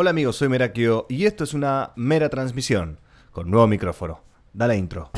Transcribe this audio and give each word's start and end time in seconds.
Hola 0.00 0.10
amigos, 0.10 0.36
soy 0.36 0.48
Merakio 0.48 1.06
y 1.08 1.24
esto 1.24 1.42
es 1.42 1.54
una 1.54 1.90
mera 1.96 2.28
transmisión 2.28 3.00
con 3.32 3.50
nuevo 3.50 3.66
micrófono. 3.66 4.20
Dale 4.52 4.76
intro. 4.76 5.10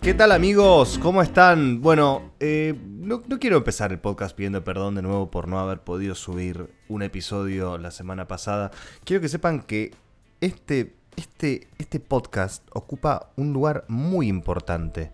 ¿Qué 0.00 0.14
tal 0.14 0.32
amigos? 0.32 0.98
¿Cómo 0.98 1.20
están? 1.20 1.82
Bueno, 1.82 2.32
eh, 2.40 2.74
no, 2.86 3.22
no 3.28 3.38
quiero 3.38 3.58
empezar 3.58 3.92
el 3.92 3.98
podcast 3.98 4.34
pidiendo 4.34 4.64
perdón 4.64 4.94
de 4.94 5.02
nuevo 5.02 5.30
por 5.30 5.46
no 5.46 5.60
haber 5.60 5.80
podido 5.80 6.14
subir 6.14 6.70
un 6.88 7.02
episodio 7.02 7.76
la 7.76 7.90
semana 7.90 8.26
pasada. 8.26 8.70
Quiero 9.04 9.20
que 9.20 9.28
sepan 9.28 9.60
que 9.60 9.92
este, 10.40 10.94
este, 11.16 11.68
este 11.76 12.00
podcast 12.00 12.66
ocupa 12.72 13.28
un 13.36 13.52
lugar 13.52 13.84
muy 13.88 14.28
importante 14.28 15.12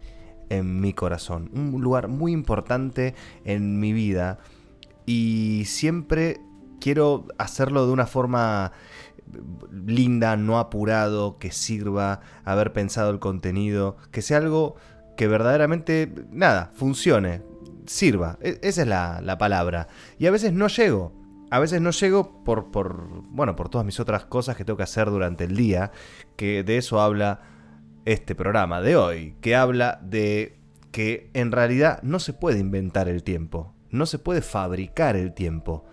en 0.53 0.81
mi 0.81 0.93
corazón, 0.93 1.51
un 1.55 1.81
lugar 1.81 2.09
muy 2.09 2.33
importante 2.33 3.15
en 3.45 3.81
mi 3.81 3.93
vida 3.93 4.39
y 5.07 5.64
siempre 5.66 6.41
quiero 6.80 7.27
hacerlo 7.38 7.87
de 7.87 7.92
una 7.92 8.06
forma 8.06 8.73
linda, 9.73 10.37
no 10.37 10.59
apurado, 10.59 11.38
que 11.38 11.51
sirva, 11.51 12.20
haber 12.45 12.73
pensado 12.73 13.11
el 13.11 13.19
contenido, 13.19 13.97
que 14.11 14.23
sea 14.23 14.38
algo 14.38 14.77
que 15.16 15.27
verdaderamente, 15.28 16.12
nada, 16.30 16.70
funcione, 16.75 17.42
sirva. 17.87 18.38
E- 18.41 18.59
esa 18.62 18.83
es 18.83 18.88
la, 18.88 19.20
la 19.23 19.38
palabra. 19.38 19.88
Y 20.19 20.27
a 20.27 20.30
veces 20.30 20.52
no 20.52 20.69
llego. 20.69 21.12
A 21.50 21.59
veces 21.59 21.83
no 21.83 21.91
llego 21.91 22.42
por, 22.45 22.70
por, 22.70 23.06
bueno, 23.28 23.55
por 23.56 23.69
todas 23.69 23.84
mis 23.87 24.00
otras 24.00 24.25
cosas 24.25 24.56
que 24.56 24.64
tengo 24.64 24.78
que 24.78 24.84
hacer 24.84 25.11
durante 25.11 25.45
el 25.45 25.55
día, 25.55 25.92
que 26.37 26.64
de 26.64 26.78
eso 26.78 27.00
habla 27.00 27.41
este 28.06 28.34
programa 28.34 28.80
de 28.80 28.97
hoy, 28.97 29.37
que 29.42 29.55
habla 29.55 30.00
de 30.03 30.59
que 30.92 31.30
en 31.34 31.53
realidad 31.53 32.03
no 32.03 32.20
se 32.20 32.33
puede 32.33 32.59
inventar 32.59 33.09
el 33.09 33.23
tiempo, 33.23 33.75
no 33.92 34.06
se 34.06 34.19
puede 34.19 34.42
fabricar 34.42 35.16
el 35.16 35.32
tiempo. 35.32 35.84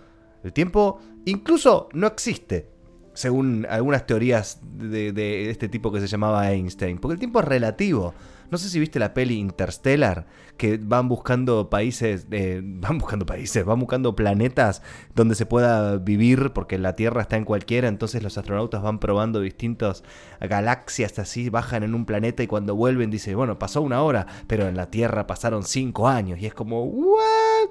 El 0.43 0.53
tiempo 0.53 0.99
incluso 1.25 1.89
no 1.93 2.07
existe, 2.07 2.71
según 3.13 3.67
algunas 3.69 4.05
teorías 4.05 4.59
de, 4.63 5.49
este 5.49 5.69
tipo 5.69 5.91
que 5.91 5.99
se 5.99 6.07
llamaba 6.07 6.51
Einstein, 6.51 6.97
porque 6.97 7.13
el 7.13 7.19
tiempo 7.19 7.39
es 7.39 7.45
relativo. 7.45 8.13
No 8.51 8.57
sé 8.57 8.69
si 8.69 8.79
viste 8.79 8.99
la 8.99 9.13
peli 9.13 9.37
Interstellar, 9.37 10.25
que 10.57 10.79
van 10.81 11.07
buscando 11.07 11.69
países, 11.69 12.27
eh, 12.31 12.61
van 12.63 12.97
buscando 12.97 13.25
países, 13.25 13.63
van 13.65 13.79
buscando 13.79 14.15
planetas 14.15 14.81
donde 15.15 15.35
se 15.35 15.45
pueda 15.45 15.97
vivir, 15.97 16.51
porque 16.53 16.77
la 16.77 16.93
Tierra 16.93 17.21
está 17.21 17.37
en 17.37 17.45
cualquiera, 17.45 17.87
entonces 17.87 18.23
los 18.23 18.37
astronautas 18.37 18.81
van 18.81 18.99
probando 18.99 19.39
distintas 19.41 20.03
galaxias 20.41 21.17
así, 21.19 21.49
bajan 21.49 21.83
en 21.83 21.93
un 21.93 22.05
planeta 22.05 22.43
y 22.43 22.47
cuando 22.47 22.75
vuelven 22.75 23.11
dice, 23.11 23.35
bueno, 23.35 23.59
pasó 23.59 23.81
una 23.81 24.01
hora, 24.01 24.25
pero 24.47 24.67
en 24.67 24.75
la 24.75 24.89
Tierra 24.89 25.27
pasaron 25.27 25.63
cinco 25.63 26.07
años, 26.07 26.39
y 26.39 26.45
es 26.45 26.53
como, 26.53 26.83
¿what? 26.83 27.69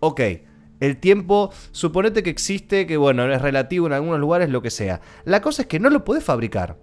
Ok, 0.00 0.20
el 0.80 0.98
tiempo, 0.98 1.50
suponete 1.72 2.22
que 2.22 2.30
existe, 2.30 2.86
que 2.86 2.96
bueno, 2.96 3.30
es 3.32 3.42
relativo 3.42 3.86
en 3.86 3.92
algunos 3.92 4.20
lugares, 4.20 4.48
lo 4.48 4.62
que 4.62 4.70
sea. 4.70 5.00
La 5.24 5.40
cosa 5.40 5.62
es 5.62 5.68
que 5.68 5.80
no 5.80 5.90
lo 5.90 6.04
puedes 6.04 6.22
fabricar. 6.22 6.76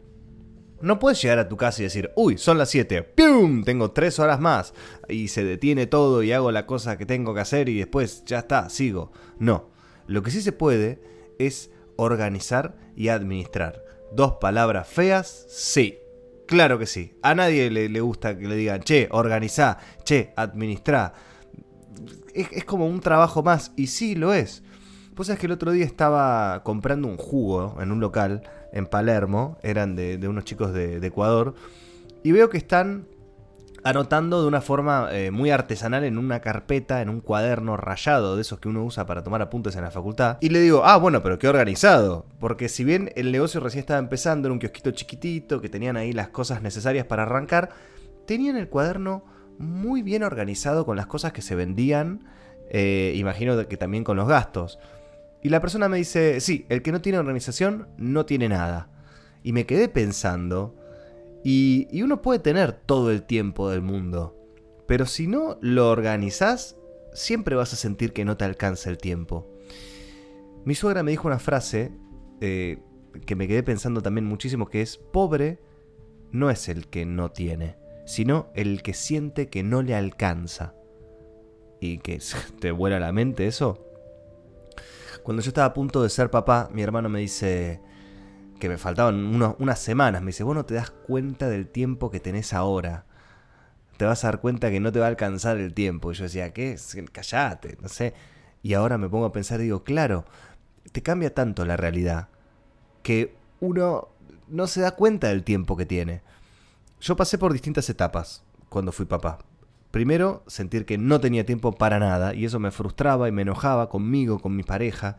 No 0.82 1.00
puedes 1.00 1.22
llegar 1.22 1.40
a 1.40 1.48
tu 1.48 1.58
casa 1.58 1.82
y 1.82 1.86
decir, 1.86 2.12
uy, 2.16 2.38
son 2.38 2.58
las 2.58 2.70
7, 2.70 3.04
¡pium! 3.04 3.64
Tengo 3.64 3.92
3 3.92 4.20
horas 4.20 4.40
más. 4.40 4.74
Y 5.08 5.30
se 5.30 5.44
detiene 5.44 5.88
todo 5.88 6.22
y 6.22 6.32
hago 6.32 6.52
la 6.52 6.66
cosa 6.66 6.98
que 6.98 7.06
tengo 7.06 7.34
que 7.34 7.40
hacer 7.40 7.70
y 7.70 7.78
después 7.78 8.24
ya 8.26 8.40
está, 8.40 8.70
sigo. 8.70 9.12
No. 9.40 9.70
Lo 10.08 10.22
que 10.22 10.32
sí 10.32 10.42
se 10.42 10.52
puede 10.52 11.02
es 11.40 11.72
organizar 11.96 12.78
y 12.96 13.08
administrar. 13.08 13.84
Dos 14.12 14.34
palabras 14.40 14.88
feas, 14.88 15.46
sí. 15.50 16.00
Claro 16.46 16.78
que 16.78 16.86
sí. 16.86 17.18
A 17.24 17.34
nadie 17.34 17.72
le, 17.72 18.02
gusta 18.02 18.38
que 18.38 18.48
le 18.48 18.56
digan, 18.56 18.82
che, 18.82 19.08
organizá, 19.12 19.80
che, 20.04 20.34
administrá. 20.36 21.14
Es, 22.34 22.48
es 22.52 22.66
como 22.66 22.86
un 22.88 23.00
trabajo 23.00 23.42
más, 23.42 23.72
y 23.76 23.88
sí 23.88 24.16
lo 24.16 24.34
es. 24.34 24.62
Pues 25.16 25.30
es 25.30 25.40
que 25.40 25.46
el 25.46 25.54
otro 25.54 25.72
día 25.72 25.86
estaba 25.86 26.62
comprando 26.64 27.08
un 27.08 27.18
jugo 27.18 27.78
en 27.80 27.92
un 27.92 28.02
local 28.02 28.44
en 28.76 28.86
Palermo, 28.86 29.58
eran 29.64 29.96
de, 29.96 30.20
unos 30.28 30.44
chicos 30.44 30.74
de, 30.74 30.98
Ecuador, 30.98 31.56
y 32.24 32.32
veo 32.32 32.50
que 32.50 32.58
están 32.58 33.08
anotando 33.84 34.42
de 34.42 34.48
una 34.48 34.62
forma 34.62 35.10
eh, 35.12 35.32
muy 35.32 35.50
artesanal 35.50 36.04
en 36.04 36.18
una 36.18 36.42
carpeta, 36.42 37.02
en 37.02 37.10
un 37.10 37.22
cuaderno 37.22 37.78
rayado 37.78 38.36
de 38.36 38.42
esos 38.42 38.60
que 38.60 38.68
uno 38.68 38.84
usa 38.84 39.06
para 39.06 39.24
tomar 39.24 39.42
apuntes 39.42 39.76
en 39.76 39.84
la 39.84 39.92
facultad. 39.92 40.38
Y 40.42 40.50
le 40.50 40.60
digo, 40.60 40.82
ah, 40.86 40.98
bueno, 40.98 41.24
pero 41.24 41.40
qué 41.40 41.48
organizado. 41.48 42.26
Porque 42.40 42.68
si 42.68 42.84
bien 42.84 43.12
el 43.16 43.32
negocio 43.32 43.62
recién 43.62 43.82
estaba 43.82 44.00
empezando, 44.00 44.48
era 44.48 44.54
un 44.54 44.60
kiosquito 44.60 44.92
chiquitito, 44.92 45.62
que 45.62 45.70
tenían 45.70 45.98
ahí 45.98 46.14
las 46.14 46.30
cosas 46.30 46.62
necesarias 46.62 47.06
para 47.06 47.24
arrancar, 47.24 47.70
tenían 48.26 48.58
el 48.58 48.70
cuaderno 48.70 49.24
muy 49.58 50.02
bien 50.02 50.24
organizado 50.24 50.86
con 50.86 50.98
las 50.98 51.06
cosas 51.06 51.32
que 51.32 51.42
se 51.42 51.56
vendían, 51.56 52.26
eh, 52.70 53.14
imagino 53.16 53.68
que 53.68 53.78
también 53.78 54.04
con 54.04 54.18
los 54.18 54.28
gastos. 54.28 54.80
Y 55.46 55.50
la 55.50 55.62
persona 55.62 55.88
me 55.88 55.98
dice, 55.98 56.42
sí, 56.42 56.66
el 56.70 56.82
que 56.82 56.92
no 56.92 57.02
tiene 57.02 57.20
organización 57.20 57.88
no 58.00 58.26
tiene 58.26 58.50
nada. 58.50 58.90
Y 59.44 59.52
me 59.52 59.68
quedé 59.68 59.88
pensando, 59.90 60.76
y, 61.44 62.02
uno 62.02 62.24
puede 62.24 62.40
tener 62.40 62.72
todo 62.72 63.12
el 63.12 63.22
tiempo 63.22 63.70
del 63.70 63.84
mundo, 63.84 64.36
pero 64.88 65.06
si 65.06 65.28
no 65.28 65.60
lo 65.62 65.92
organizás, 65.92 66.78
siempre 67.14 67.56
vas 67.56 67.74
a 67.74 67.76
sentir 67.76 68.12
que 68.12 68.26
no 68.26 68.38
te 68.38 68.46
alcanza 68.46 68.90
el 68.90 68.98
tiempo. 68.98 69.48
Mi 70.66 70.74
suegra 70.74 71.04
me 71.04 71.12
dijo 71.12 71.28
una 71.28 71.38
frase 71.38 71.92
eh, 72.42 72.80
que 73.28 73.36
me 73.36 73.48
quedé 73.48 73.62
pensando 73.62 74.02
también 74.02 74.26
muchísimo, 74.26 74.68
que 74.68 74.82
es, 74.82 74.98
pobre 74.98 75.60
no 76.32 76.50
es 76.50 76.70
el 76.70 76.88
que 76.88 77.06
no 77.06 77.30
tiene, 77.30 77.78
sino 78.08 78.50
el 78.56 78.82
que 78.82 78.96
siente 78.96 79.50
que 79.50 79.62
no 79.62 79.84
le 79.84 79.94
alcanza. 79.94 80.74
Y 81.80 82.00
que 82.00 82.20
te 82.60 82.72
vuela 82.72 83.00
la 83.00 83.12
mente 83.12 83.46
eso. 83.46 83.85
Cuando 85.26 85.42
yo 85.42 85.50
estaba 85.50 85.66
a 85.66 85.74
punto 85.74 86.04
de 86.04 86.10
ser 86.12 86.30
papá, 86.30 86.70
mi 86.72 86.84
hermano 86.84 87.10
me 87.10 87.20
dice 87.20 87.82
que 88.60 88.70
me 88.70 88.78
faltaban 88.78 89.16
unas 89.58 89.80
semanas. 89.80 90.22
Me 90.22 90.28
dice, 90.28 90.44
vos 90.44 90.54
no 90.54 90.66
te 90.66 90.76
das 90.76 90.92
cuenta 90.92 91.50
del 91.50 91.68
tiempo 91.68 92.12
que 92.12 92.20
tenés 92.20 92.54
ahora. 92.54 93.06
Te 93.98 94.06
vas 94.06 94.24
a 94.24 94.28
dar 94.28 94.40
cuenta 94.40 94.70
que 94.70 94.80
no 94.80 94.92
te 94.92 95.00
va 95.00 95.06
a 95.06 95.10
alcanzar 95.10 95.58
el 95.58 95.74
tiempo. 95.74 96.12
Y 96.12 96.14
yo 96.14 96.26
decía, 96.26 96.54
¿qué? 96.54 96.78
Callate, 97.12 97.76
no 97.82 97.90
sé. 97.90 98.14
Y 98.62 98.76
ahora 98.76 99.00
me 99.00 99.10
pongo 99.10 99.26
a 99.26 99.32
pensar 99.32 99.60
y 99.62 99.64
digo, 99.64 99.84
claro, 99.84 100.26
te 100.92 101.02
cambia 101.02 101.34
tanto 101.34 101.66
la 101.66 101.76
realidad 101.76 102.30
que 103.02 103.36
uno 103.62 104.10
no 104.48 104.68
se 104.68 104.82
da 104.82 104.92
cuenta 104.92 105.30
del 105.30 105.44
tiempo 105.44 105.76
que 105.76 105.88
tiene. 105.88 106.22
Yo 107.02 107.16
pasé 107.16 107.40
por 107.40 107.52
distintas 107.52 107.90
etapas 107.90 108.44
cuando 108.70 108.92
fui 108.92 109.08
papá. 109.08 109.40
Primero, 109.96 110.44
sentir 110.48 110.86
que 110.86 110.98
no 110.98 111.22
tenía 111.22 111.46
tiempo 111.46 111.72
para 111.72 112.00
nada 112.00 112.34
y 112.34 112.44
eso 112.44 112.60
me 112.60 112.72
frustraba 112.72 113.30
y 113.30 113.32
me 113.32 113.44
enojaba 113.44 113.88
conmigo, 113.88 114.40
con 114.40 114.54
mi 114.54 114.62
pareja. 114.62 115.16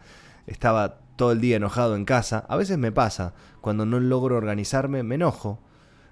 Estaba 0.47 0.99
todo 1.17 1.33
el 1.33 1.41
día 1.41 1.57
enojado 1.57 1.97
en 1.97 2.05
casa. 2.05 2.45
A 2.47 2.57
veces 2.57 2.77
me 2.77 2.93
pasa, 2.93 3.33
cuando 3.63 3.87
no 3.87 3.99
logro 4.01 4.37
organizarme, 4.37 5.03
me 5.03 5.15
enojo. 5.15 5.59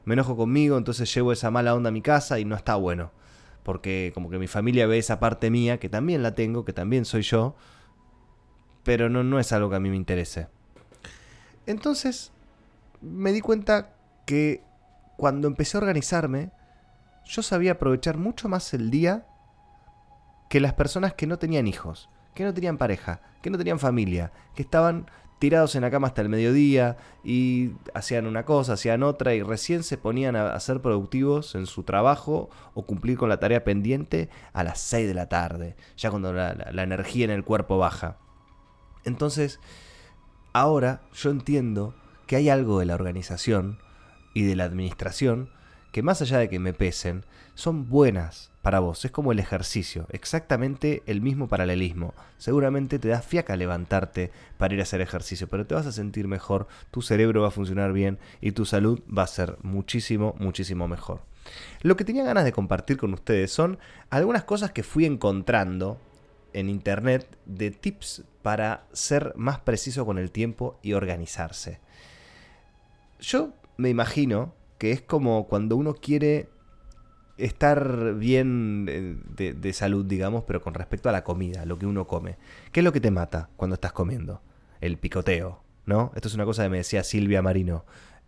Me 0.06 0.14
enojo 0.14 0.34
conmigo, 0.34 0.78
entonces 0.78 1.14
llevo 1.14 1.30
esa 1.32 1.50
mala 1.50 1.75
onda 1.75 1.91
a 1.91 1.92
mi 1.92 2.00
casa 2.00 2.38
y 2.38 2.47
no 2.47 2.56
está 2.56 2.76
bueno. 2.76 3.10
Porque 3.64 4.12
como 4.14 4.30
que 4.30 4.38
mi 4.38 4.47
familia 4.47 4.86
ve 4.86 4.96
esa 4.96 5.20
parte 5.20 5.50
mía, 5.50 5.78
que 5.78 5.91
también 5.91 6.22
la 6.22 6.34
tengo, 6.34 6.64
que 6.64 6.72
también 6.72 7.04
soy 7.04 7.20
yo, 7.20 7.56
pero 8.82 9.10
no, 9.10 9.22
no 9.25 9.38
es 9.38 9.52
algo 9.52 9.69
que 9.69 9.76
a 9.76 9.81
mí 9.81 9.91
me 9.91 9.96
interese. 9.96 10.46
Entonces, 11.66 12.32
me 13.02 13.32
di 13.32 13.42
cuenta 13.42 13.94
que 14.25 14.62
cuando 15.19 15.48
empecé 15.48 15.76
a 15.76 15.81
organizarme, 15.81 16.50
yo 17.24 17.42
sabía 17.42 17.72
aprovechar 17.72 18.16
mucho 18.18 18.48
más 18.48 18.74
el 18.74 18.90
día 18.90 19.26
que 20.48 20.60
las 20.60 20.74
personas 20.74 21.14
que 21.14 21.26
no 21.26 21.38
tenían 21.38 21.66
hijos, 21.66 22.10
que 22.34 22.44
no 22.44 22.54
tenían 22.54 22.78
pareja, 22.78 23.22
que 23.42 23.50
no 23.50 23.58
tenían 23.58 23.78
familia, 23.78 24.32
que 24.54 24.62
estaban 24.62 25.10
tirados 25.38 25.74
en 25.74 25.82
la 25.82 25.90
cama 25.90 26.06
hasta 26.06 26.22
el 26.22 26.28
mediodía 26.28 26.96
y 27.22 27.72
hacían 27.92 28.26
una 28.26 28.44
cosa, 28.44 28.74
hacían 28.74 29.02
otra 29.02 29.34
y 29.34 29.42
recién 29.42 29.82
se 29.82 29.98
ponían 29.98 30.36
a, 30.36 30.58
ser 30.60 30.80
productivos 30.80 31.54
en 31.54 31.66
su 31.66 31.82
trabajo 31.82 32.50
o 32.72 32.86
cumplir 32.86 33.18
con 33.18 33.28
la 33.28 33.40
tarea 33.40 33.64
pendiente 33.64 34.30
a 34.52 34.64
las 34.64 34.78
6 34.80 35.06
de 35.08 35.14
la 35.14 35.28
tarde, 35.28 35.76
ya 35.96 36.10
cuando 36.10 36.32
la- 36.32 36.54
la 36.54 36.82
energía 36.82 37.24
en 37.24 37.30
el 37.30 37.44
cuerpo 37.44 37.78
baja. 37.78 38.19
Entonces, 39.04 39.60
ahora 40.52 41.02
yo 41.12 41.31
entiendo 41.31 41.94
que 42.26 42.37
hay 42.37 42.49
algo 42.49 42.78
de 42.78 42.87
la 42.87 42.94
organización 42.94 43.78
y 44.34 44.44
de 44.44 44.56
la 44.56 44.64
administración 44.64 45.50
que 45.94 46.02
más 46.02 46.20
allá 46.20 46.38
de 46.38 46.49
que 46.49 46.58
me 46.58 46.73
pesen, 46.73 47.25
son 47.55 47.88
buenas 47.88 48.50
para 48.62 48.81
vos. 48.81 49.05
Es 49.05 49.12
como 49.12 49.31
el 49.31 49.38
ejercicio, 49.38 50.08
exactamente 50.11 51.05
el 51.06 51.20
mismo 51.20 51.46
paralelismo. 51.46 52.14
Seguramente 52.37 52.99
te 52.99 53.06
da 53.06 53.23
fiaca 53.23 53.55
levantarte 53.55 54.32
para 54.58 54.75
ir 54.75 54.81
a 54.81 54.82
hacer 54.82 55.00
ejercicio, 55.00 55.46
pero 55.46 55.69
te 55.69 55.76
vas 55.76 55.87
a 55.87 55.93
sentir 55.93 56.26
mejor, 56.26 56.67
tu 56.91 57.00
cerebro 57.00 57.43
va 57.43 57.49
a 57.49 57.52
funcionar 57.52 57.93
bien 57.93 58.19
y 58.41 58.50
tu 58.50 58.64
salud 58.64 59.02
va 59.06 59.23
a 59.23 59.29
ser 59.29 59.56
muchísimo, 59.62 60.35
muchísimo 60.41 60.88
mejor. 60.88 61.23
Lo 61.82 61.97
que 61.97 62.05
tenía 62.05 62.25
ganas 62.25 62.44
de 62.44 62.50
compartir 62.50 62.97
con 62.97 63.14
ustedes 63.14 63.52
son 63.52 63.79
algunas 64.11 64.43
cosas 64.43 64.73
que 64.73 64.82
fui 64.82 65.05
encontrando 65.05 66.00
en 66.55 66.70
internet 66.70 67.38
de 67.47 67.70
tips 67.70 68.25
para 68.43 68.85
ser 68.93 69.32
más 69.37 69.61
preciso 69.61 70.05
con 70.05 70.19
el 70.19 70.32
tiempo 70.32 70.76
y 70.82 70.94
organizarse. 70.94 71.79
Yo 73.20 73.52
me 73.76 73.90
imagino 73.90 74.55
que 74.79 74.93
es 74.93 75.03
como 75.03 75.47
cuando 75.47 75.76
uno 75.76 75.94
quiere 75.94 76.49
estar 77.37 78.15
bien 78.15 78.87
eh, 78.88 79.55
de, 79.55 79.73
salud, 79.73 80.05
digamos, 80.05 80.44
pero 80.44 80.61
con 80.62 80.75
respecto 80.75 81.09
a 81.09 81.12
la 81.12 81.25
comida, 81.25 81.65
lo 81.65 81.79
que 81.79 81.87
uno 81.87 82.06
come. 82.06 82.37
¿Qué 82.73 82.81
es 82.81 82.85
lo 82.85 82.93
que 82.93 83.00
te 83.00 83.11
mata 83.11 83.50
cuando 83.56 83.75
estás 83.75 83.93
comiendo? 83.93 84.41
El 84.81 84.99
picoteo, 84.99 85.62
¿no? 85.87 86.12
Esto 86.15 86.29
es 86.29 86.35
una 86.35 86.44
cosa 86.44 86.62
que 86.62 86.69
me 86.69 86.79
decía 86.79 87.03
Silvia 87.03 87.43
Marino, 87.43 87.85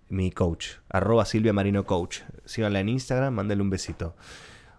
mi 0.08 0.30
coach, 0.30 0.76
arroba 0.88 1.24
Silvia 1.24 1.52
Marino 1.52 1.84
Coach. 1.84 2.20
Síganla 2.44 2.80
en 2.80 2.88
Instagram, 2.88 3.34
mándale 3.34 3.62
un 3.62 3.70
besito. 3.70 4.16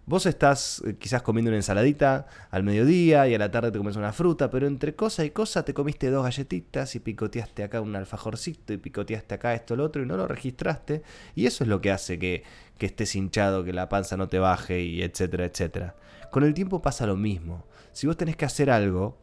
Vos 0.07 0.25
estás 0.25 0.81
eh, 0.87 0.95
quizás 0.95 1.21
comiendo 1.21 1.49
una 1.49 1.57
ensaladita 1.57 2.27
al 2.49 2.63
mediodía 2.63 3.27
y 3.27 3.35
a 3.35 3.37
la 3.37 3.51
tarde 3.51 3.73
te 3.73 3.77
comes 3.77 3.97
una 3.97 4.13
fruta, 4.13 4.49
pero 4.49 4.65
entre 4.65 4.95
cosa 4.95 5.25
y 5.25 5.31
cosa 5.31 5.65
te 5.65 5.73
comiste 5.73 6.09
dos 6.09 6.23
galletitas 6.23 6.95
y 6.95 7.01
picoteaste 7.01 7.61
acá 7.61 7.81
un 7.81 7.93
alfajorcito 7.93 8.71
y 8.71 8.77
picoteaste 8.77 9.35
acá 9.35 9.53
esto, 9.53 9.75
lo 9.75 9.83
otro 9.83 10.01
y 10.01 10.05
no 10.05 10.15
lo 10.15 10.25
registraste. 10.25 11.03
Y 11.35 11.45
eso 11.45 11.65
es 11.65 11.67
lo 11.67 11.81
que 11.81 11.91
hace 11.91 12.17
que, 12.17 12.43
que 12.77 12.85
estés 12.85 13.17
hinchado, 13.17 13.65
que 13.65 13.73
la 13.73 13.89
panza 13.89 14.15
no 14.15 14.29
te 14.29 14.39
baje 14.39 14.81
y 14.81 15.03
etcétera, 15.03 15.43
etcétera. 15.43 15.97
Con 16.31 16.45
el 16.45 16.53
tiempo 16.53 16.81
pasa 16.81 17.05
lo 17.05 17.17
mismo. 17.17 17.65
Si 17.91 18.07
vos 18.07 18.15
tenés 18.15 18.37
que 18.37 18.45
hacer 18.45 18.69
algo 18.69 19.17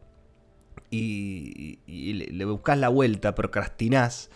y, 0.91 1.79
le, 1.87 2.27
le 2.27 2.45
buscas 2.45 2.77
la 2.77 2.89
vuelta, 2.89 3.33
procrastinás, 3.33 4.29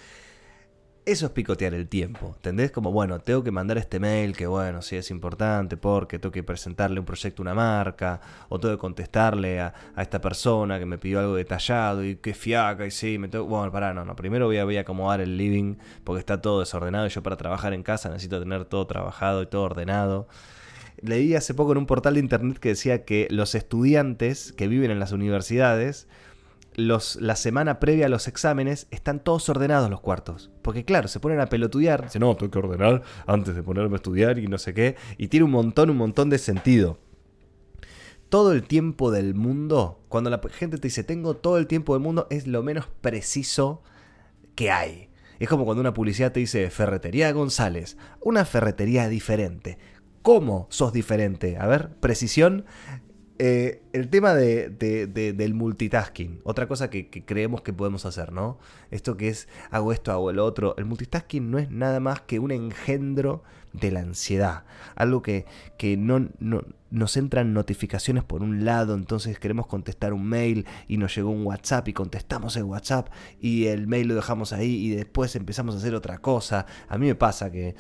eso 1.12 1.26
es 1.26 1.32
picotear 1.32 1.74
el 1.74 1.88
tiempo, 1.88 2.34
¿entendés? 2.36 2.72
Como, 2.72 2.92
bueno, 2.92 3.20
tengo 3.20 3.44
que 3.44 3.52
mandar 3.52 3.78
este 3.78 4.00
mail 4.00 4.36
que, 4.36 4.46
bueno, 4.46 4.82
sí 4.82 4.96
es 4.96 5.10
importante 5.10 5.76
porque 5.76 6.20
tengo 6.20 6.32
que 6.32 6.44
presentarle 6.44 7.00
un 7.00 7.06
proyecto 7.06 7.42
a 7.42 7.44
una 7.44 7.54
marca, 7.56 8.22
o 8.50 8.60
tengo 8.60 8.76
que 8.76 8.80
contestarle 8.80 9.60
a, 9.60 9.74
esta 9.98 10.22
persona 10.22 10.78
que 10.78 10.86
me 10.86 10.98
pidió 10.98 11.20
algo 11.20 11.36
detallado 11.36 12.04
y 12.04 12.18
que 12.18 12.34
fiaca 12.34 12.86
y 12.86 12.92
sí, 12.92 13.18
me 13.18 13.28
tengo... 13.28 13.46
Bueno, 13.46 13.72
pará, 13.72 13.94
no, 13.94 14.06
no, 14.06 14.16
primero 14.16 14.46
voy 14.46 14.58
a, 14.58 14.66
voy 14.66 14.78
a 14.78 14.82
acomodar 14.82 15.22
el 15.22 15.38
living 15.38 15.76
porque 16.04 16.20
está 16.20 16.42
todo 16.42 16.60
desordenado 16.60 17.08
y 17.08 17.10
yo 17.10 17.24
para 17.24 17.38
trabajar 17.38 17.74
en 17.74 17.84
casa 17.84 18.10
necesito 18.10 18.40
tener 18.40 18.66
todo 18.66 18.86
trabajado 18.86 19.42
y 19.42 19.48
todo 19.48 19.64
ordenado. 19.64 20.28
Leí 21.02 21.34
hace 21.34 21.54
poco 21.54 21.72
en 21.72 21.78
un 21.78 21.86
portal 21.86 22.16
de 22.16 22.20
internet 22.20 22.60
que 22.60 22.70
decía 22.70 23.06
que 23.06 23.28
los 23.32 23.56
estudiantes 23.56 24.52
que 24.52 24.68
viven 24.68 24.92
en 24.92 25.00
las 25.00 25.12
universidades 25.12 26.08
la 26.76 27.36
semana 27.36 27.80
previa 27.80 28.06
a 28.06 28.10
los 28.10 28.28
exámenes 28.28 28.88
están 28.92 29.20
todos 29.20 29.50
ordenados 29.50 29.90
los 29.90 30.02
cuartos. 30.02 30.52
Porque 30.62 30.86
claro, 30.86 31.08
se 31.08 31.20
ponen 31.20 31.40
a 31.40 31.48
pelotudear, 31.48 32.06
dicen, 32.06 32.22
no, 32.22 32.36
tengo 32.36 32.52
que 32.52 32.60
ordenar 32.60 33.04
antes 33.28 33.56
de 33.56 33.64
ponerme 33.64 33.96
a 33.96 33.98
estudiar 33.98 34.40
y 34.40 34.48
no 34.48 34.58
sé 34.58 34.74
qué. 34.74 34.96
Y 35.18 35.28
tiene 35.28 35.46
un 35.46 35.52
montón, 35.52 35.90
un 35.90 35.98
montón 35.98 36.30
de 36.30 36.38
sentido. 36.38 37.00
Todo 38.30 38.52
el 38.52 38.64
tiempo 38.64 39.12
del 39.12 39.34
mundo, 39.34 40.04
cuando 40.08 40.30
la 40.30 40.40
gente 40.52 40.78
te 40.78 40.88
dice, 40.88 41.04
tengo 41.04 41.36
todo 41.36 41.58
el 41.58 41.68
tiempo 41.68 41.94
del 41.94 42.04
mundo, 42.04 42.28
es 42.30 42.48
lo 42.48 42.62
menos 42.64 42.88
preciso 43.02 43.82
que 44.56 44.72
hay. 44.72 45.10
Es 45.40 45.48
como 45.50 45.66
cuando 45.66 45.82
una 45.82 45.94
publicidad 45.94 46.32
te 46.32 46.42
dice, 46.42 46.70
Ferretería 46.70 47.32
González, 47.32 47.98
una 48.22 48.46
ferretería 48.46 49.08
diferente. 49.08 49.80
¿Cómo 50.22 50.68
sos 50.70 50.92
diferente? 50.92 51.58
A 51.58 51.66
ver, 51.66 51.96
precisión. 52.02 52.66
Eh, 53.42 53.82
el 53.94 54.10
tema 54.10 54.34
de, 54.34 54.70
del 54.70 55.54
multitasking, 55.54 56.42
otra 56.44 56.68
cosa 56.68 56.90
que, 56.90 57.10
creemos 57.10 57.62
que 57.62 57.72
podemos 57.72 58.06
hacer, 58.06 58.34
¿no? 58.34 58.60
Esto 58.92 59.16
que 59.16 59.30
es 59.30 59.48
hago 59.72 59.94
esto, 59.94 60.12
hago 60.12 60.30
el 60.30 60.40
otro. 60.40 60.76
El 60.78 60.84
multitasking 60.84 61.50
no 61.50 61.58
es 61.58 61.72
nada 61.72 62.02
más 62.02 62.20
que 62.20 62.40
un 62.40 62.52
engendro 62.52 63.42
de 63.72 63.92
la 63.92 64.02
ansiedad. 64.02 64.66
Algo 64.96 65.22
que, 65.22 65.46
que 65.78 65.96
no, 65.96 66.28
no, 66.40 66.64
nos 66.92 67.16
entran 67.16 67.54
notificaciones 67.54 68.26
por 68.26 68.44
un 68.44 68.66
lado, 68.66 68.94
entonces 68.94 69.40
queremos 69.40 69.68
contestar 69.68 70.12
un 70.12 70.26
mail 70.26 70.66
y 70.90 70.98
nos 70.98 71.16
llegó 71.16 71.30
un 71.30 71.46
WhatsApp 71.46 71.88
y 71.88 71.94
contestamos 71.94 72.58
el 72.58 72.64
WhatsApp 72.64 73.08
y 73.40 73.68
el 73.68 73.88
mail 73.88 74.10
lo 74.10 74.16
dejamos 74.16 74.52
ahí 74.52 74.88
y 74.88 74.90
después 74.90 75.34
empezamos 75.38 75.76
a 75.76 75.78
hacer 75.78 75.96
otra 75.96 76.18
cosa. 76.18 76.66
A 76.90 76.98
mí 76.98 77.08
me 77.08 77.16
pasa 77.16 77.50
que 77.50 77.76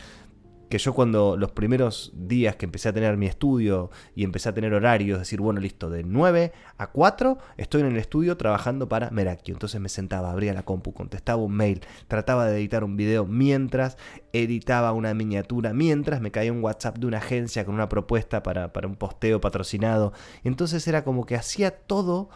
que 0.69 0.77
yo 0.77 0.93
cuando 0.93 1.35
los 1.35 1.51
primeros 1.51 2.11
días 2.15 2.55
que 2.55 2.65
empecé 2.65 2.89
a 2.89 2.93
tener 2.93 3.17
mi 3.17 3.25
estudio 3.25 3.89
y 4.15 4.23
empecé 4.23 4.49
a 4.49 4.53
tener 4.53 4.73
horarios, 4.73 5.17
decir, 5.17 5.41
bueno, 5.41 5.59
listo, 5.59 5.89
de 5.89 6.03
9 6.03 6.53
a 6.77 6.87
4 6.91 7.37
estoy 7.57 7.81
en 7.81 7.87
el 7.87 7.97
estudio 7.97 8.37
trabajando 8.37 8.87
para 8.87 9.09
Merakio. 9.09 9.55
Entonces 9.55 9.81
me 9.81 9.89
sentaba, 9.89 10.31
abría 10.31 10.53
la 10.53 10.63
compu, 10.63 10.93
contestaba 10.93 11.41
un 11.41 11.53
mail, 11.53 11.81
trataba 12.07 12.45
de 12.45 12.57
editar 12.59 12.83
un 12.83 12.95
video 12.97 13.25
mientras 13.25 13.97
editaba 14.31 14.91
una 14.91 15.13
miniatura, 15.15 15.73
mientras 15.73 16.21
me 16.21 16.31
caía 16.31 16.53
un 16.53 16.63
WhatsApp 16.63 16.99
de 16.99 17.07
una 17.07 17.17
agencia 17.17 17.65
con 17.65 17.73
una 17.73 17.89
propuesta 17.89 18.43
para, 18.43 18.71
para 18.71 18.87
un 18.87 18.95
posteo 18.95 19.41
patrocinado. 19.41 20.13
Entonces 20.43 20.87
era 20.87 21.03
como 21.03 21.25
que 21.25 21.35
hacía 21.35 21.71
todo 21.71 22.29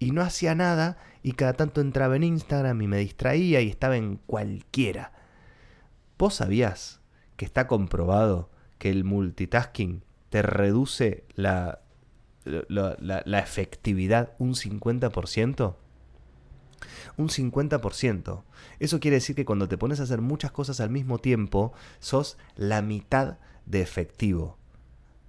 y 0.00 0.10
no 0.10 0.22
hacía 0.22 0.56
nada 0.56 0.98
y 1.22 1.32
cada 1.32 1.52
tanto 1.52 1.80
entraba 1.80 2.16
en 2.16 2.24
Instagram 2.24 2.82
y 2.82 2.88
me 2.88 2.98
distraía 2.98 3.60
y 3.60 3.68
estaba 3.68 3.96
en 3.96 4.16
cualquiera. 4.16 5.12
¿Vos 6.18 6.34
sabías 6.34 6.97
que 7.38 7.44
está 7.44 7.68
comprobado 7.68 8.50
que 8.78 8.90
el 8.90 9.04
multitasking 9.04 10.02
te 10.28 10.42
reduce 10.42 11.24
la, 11.36 11.82
la, 12.44 13.38
efectividad 13.38 14.32
un 14.38 14.54
50%? 14.54 15.76
Un 17.16 17.28
50%. 17.28 18.42
Eso 18.80 19.00
quiere 19.00 19.14
decir 19.14 19.36
que 19.36 19.44
cuando 19.44 19.68
te 19.68 19.78
pones 19.78 20.00
a 20.00 20.02
hacer 20.02 20.20
muchas 20.20 20.50
cosas 20.50 20.80
al 20.80 20.90
mismo 20.90 21.18
tiempo, 21.18 21.72
sos 22.00 22.38
la 22.56 22.82
mitad 22.82 23.38
de 23.66 23.82
efectivo. 23.82 24.58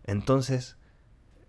Entonces, 0.03 0.77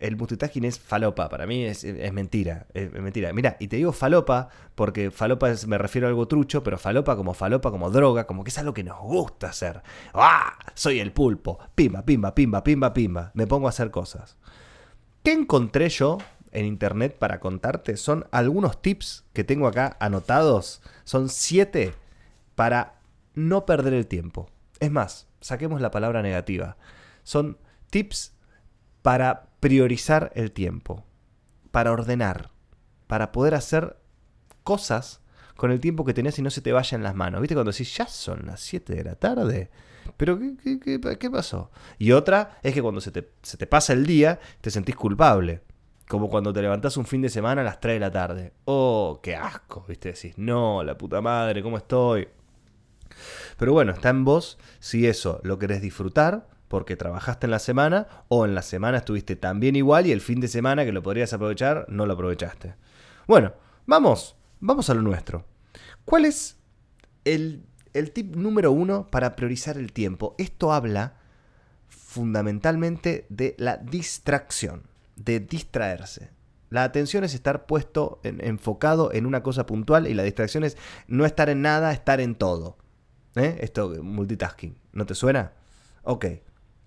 el 0.00 0.16
multitasking 0.16 0.64
es 0.64 0.80
falopa. 0.80 1.28
Para 1.28 1.46
mí 1.46 1.64
es, 1.64 1.84
mentira. 2.12 2.66
Es, 2.74 2.90
mentira. 2.92 3.32
Mira, 3.32 3.56
y 3.60 3.68
te 3.68 3.76
digo 3.76 3.92
falopa 3.92 4.48
porque 4.74 5.10
falopa 5.10 5.48
me 5.66 5.78
refiero 5.78 6.08
a 6.08 6.10
algo 6.10 6.26
trucho, 6.26 6.62
pero 6.62 6.78
falopa 6.78 7.16
como 7.16 7.34
falopa, 7.34 7.70
como 7.70 7.90
droga, 7.90 8.26
como 8.26 8.42
que 8.42 8.48
es 8.48 8.58
algo 8.58 8.72
que 8.74 8.82
nos 8.82 8.98
gusta 8.98 9.50
hacer. 9.50 9.82
¡Ah! 10.14 10.58
Soy 10.74 11.00
el 11.00 11.12
pulpo. 11.12 11.58
Pimba, 11.74 12.04
pimba, 12.04 12.34
pimba, 12.34 12.64
pimba, 12.64 12.92
pimba. 12.94 13.30
Me 13.34 13.46
pongo 13.46 13.66
a 13.66 13.70
hacer 13.70 13.90
cosas. 13.90 14.38
¿Qué 15.22 15.32
encontré 15.32 15.90
yo 15.90 16.16
en 16.50 16.64
internet 16.64 17.18
para 17.18 17.38
contarte? 17.38 17.98
Son 17.98 18.26
algunos 18.30 18.80
tips 18.80 19.26
que 19.34 19.44
tengo 19.44 19.66
acá 19.66 19.98
anotados. 20.00 20.80
Son 21.04 21.28
siete 21.28 21.92
para 22.54 23.00
no 23.34 23.66
perder 23.66 23.92
el 23.92 24.06
tiempo. 24.06 24.48
Es 24.80 24.90
más, 24.90 25.28
saquemos 25.42 25.82
la 25.82 25.90
palabra 25.90 26.22
negativa. 26.22 26.78
Son 27.22 27.58
tips 27.90 28.32
para 29.02 29.49
priorizar 29.60 30.32
el 30.34 30.52
tiempo, 30.52 31.04
para 31.70 31.92
ordenar, 31.92 32.50
para 33.06 33.32
poder 33.32 33.54
hacer 33.54 33.98
cosas 34.64 35.20
con 35.56 35.70
el 35.70 35.80
tiempo 35.80 36.04
que 36.04 36.14
tenés 36.14 36.38
y 36.38 36.42
no 36.42 36.50
se 36.50 36.62
te 36.62 36.72
vaya 36.72 36.96
en 36.96 37.02
las 37.02 37.14
manos. 37.14 37.40
¿Viste 37.40 37.54
cuando 37.54 37.70
decís, 37.70 37.94
ya 37.94 38.06
son 38.06 38.46
las 38.46 38.60
7 38.60 38.94
de 38.94 39.04
la 39.04 39.14
tarde? 39.14 39.70
¿Pero 40.16 40.38
qué, 40.38 41.30
pasó? 41.30 41.70
Y 41.98 42.12
otra 42.12 42.58
es 42.62 42.72
que 42.72 42.82
cuando 42.82 43.00
se 43.00 43.10
te, 43.10 43.30
se 43.42 43.56
te, 43.56 43.66
pasa 43.66 43.92
el 43.92 44.06
día, 44.06 44.40
te 44.60 44.70
sentís 44.70 44.96
culpable. 44.96 45.62
Como 46.08 46.28
cuando 46.28 46.52
te 46.52 46.62
levantás 46.62 46.96
un 46.96 47.04
fin 47.04 47.22
de 47.22 47.28
semana 47.28 47.60
a 47.60 47.64
las 47.64 47.78
3 47.78 47.96
de 47.96 48.00
la 48.00 48.10
tarde. 48.10 48.52
Oh, 48.64 49.20
qué 49.22 49.36
asco, 49.36 49.84
¿viste? 49.86 50.12
Decís, 50.12 50.34
no, 50.38 50.82
la 50.82 50.96
puta 50.96 51.20
madre, 51.20 51.62
¿cómo 51.62 51.76
estoy? 51.76 52.28
Pero 53.58 53.72
bueno, 53.72 53.92
está 53.92 54.08
en 54.08 54.24
vos 54.24 54.58
si 54.78 55.06
eso 55.06 55.40
lo 55.44 55.58
querés 55.58 55.82
disfrutar 55.82 56.48
porque 56.70 56.94
trabajaste 56.94 57.48
en 57.48 57.50
la 57.50 57.58
semana 57.58 58.06
o 58.28 58.44
en 58.44 58.54
la 58.54 58.62
semana 58.62 58.98
estuviste 58.98 59.34
también 59.34 59.74
igual 59.74 60.06
y 60.06 60.12
el 60.12 60.20
fin 60.20 60.38
de 60.38 60.46
semana 60.46 60.84
que 60.84 60.92
lo 60.92 61.02
podrías 61.02 61.32
aprovechar 61.32 61.84
no 61.88 62.06
lo 62.06 62.12
aprovechaste. 62.12 62.76
Bueno, 63.26 63.54
vamos, 63.86 64.36
vamos 64.60 64.88
a 64.88 64.94
lo 64.94 65.02
nuestro. 65.02 65.44
¿Cuál 66.04 66.26
es 66.26 66.60
el, 67.24 67.64
el 67.92 68.12
tip 68.12 68.36
número 68.36 68.70
uno 68.70 69.10
para 69.10 69.34
priorizar 69.34 69.78
el 69.78 69.92
tiempo? 69.92 70.36
Esto 70.38 70.72
habla 70.72 71.16
fundamentalmente 71.88 73.26
de 73.30 73.56
la 73.58 73.76
distracción, 73.76 74.84
de 75.16 75.40
distraerse. 75.40 76.30
La 76.68 76.84
atención 76.84 77.24
es 77.24 77.34
estar 77.34 77.66
puesto, 77.66 78.20
enfocado 78.22 79.12
en 79.12 79.26
una 79.26 79.42
cosa 79.42 79.66
puntual 79.66 80.06
y 80.06 80.14
la 80.14 80.22
distracción 80.22 80.62
es 80.62 80.76
no 81.08 81.26
estar 81.26 81.50
en 81.50 81.62
nada, 81.62 81.92
estar 81.92 82.20
en 82.20 82.36
todo. 82.36 82.78
¿Eh? 83.34 83.58
Esto, 83.60 83.90
multitasking, 84.04 84.78
¿no 84.92 85.04
te 85.04 85.16
suena? 85.16 85.54
Ok. 86.04 86.26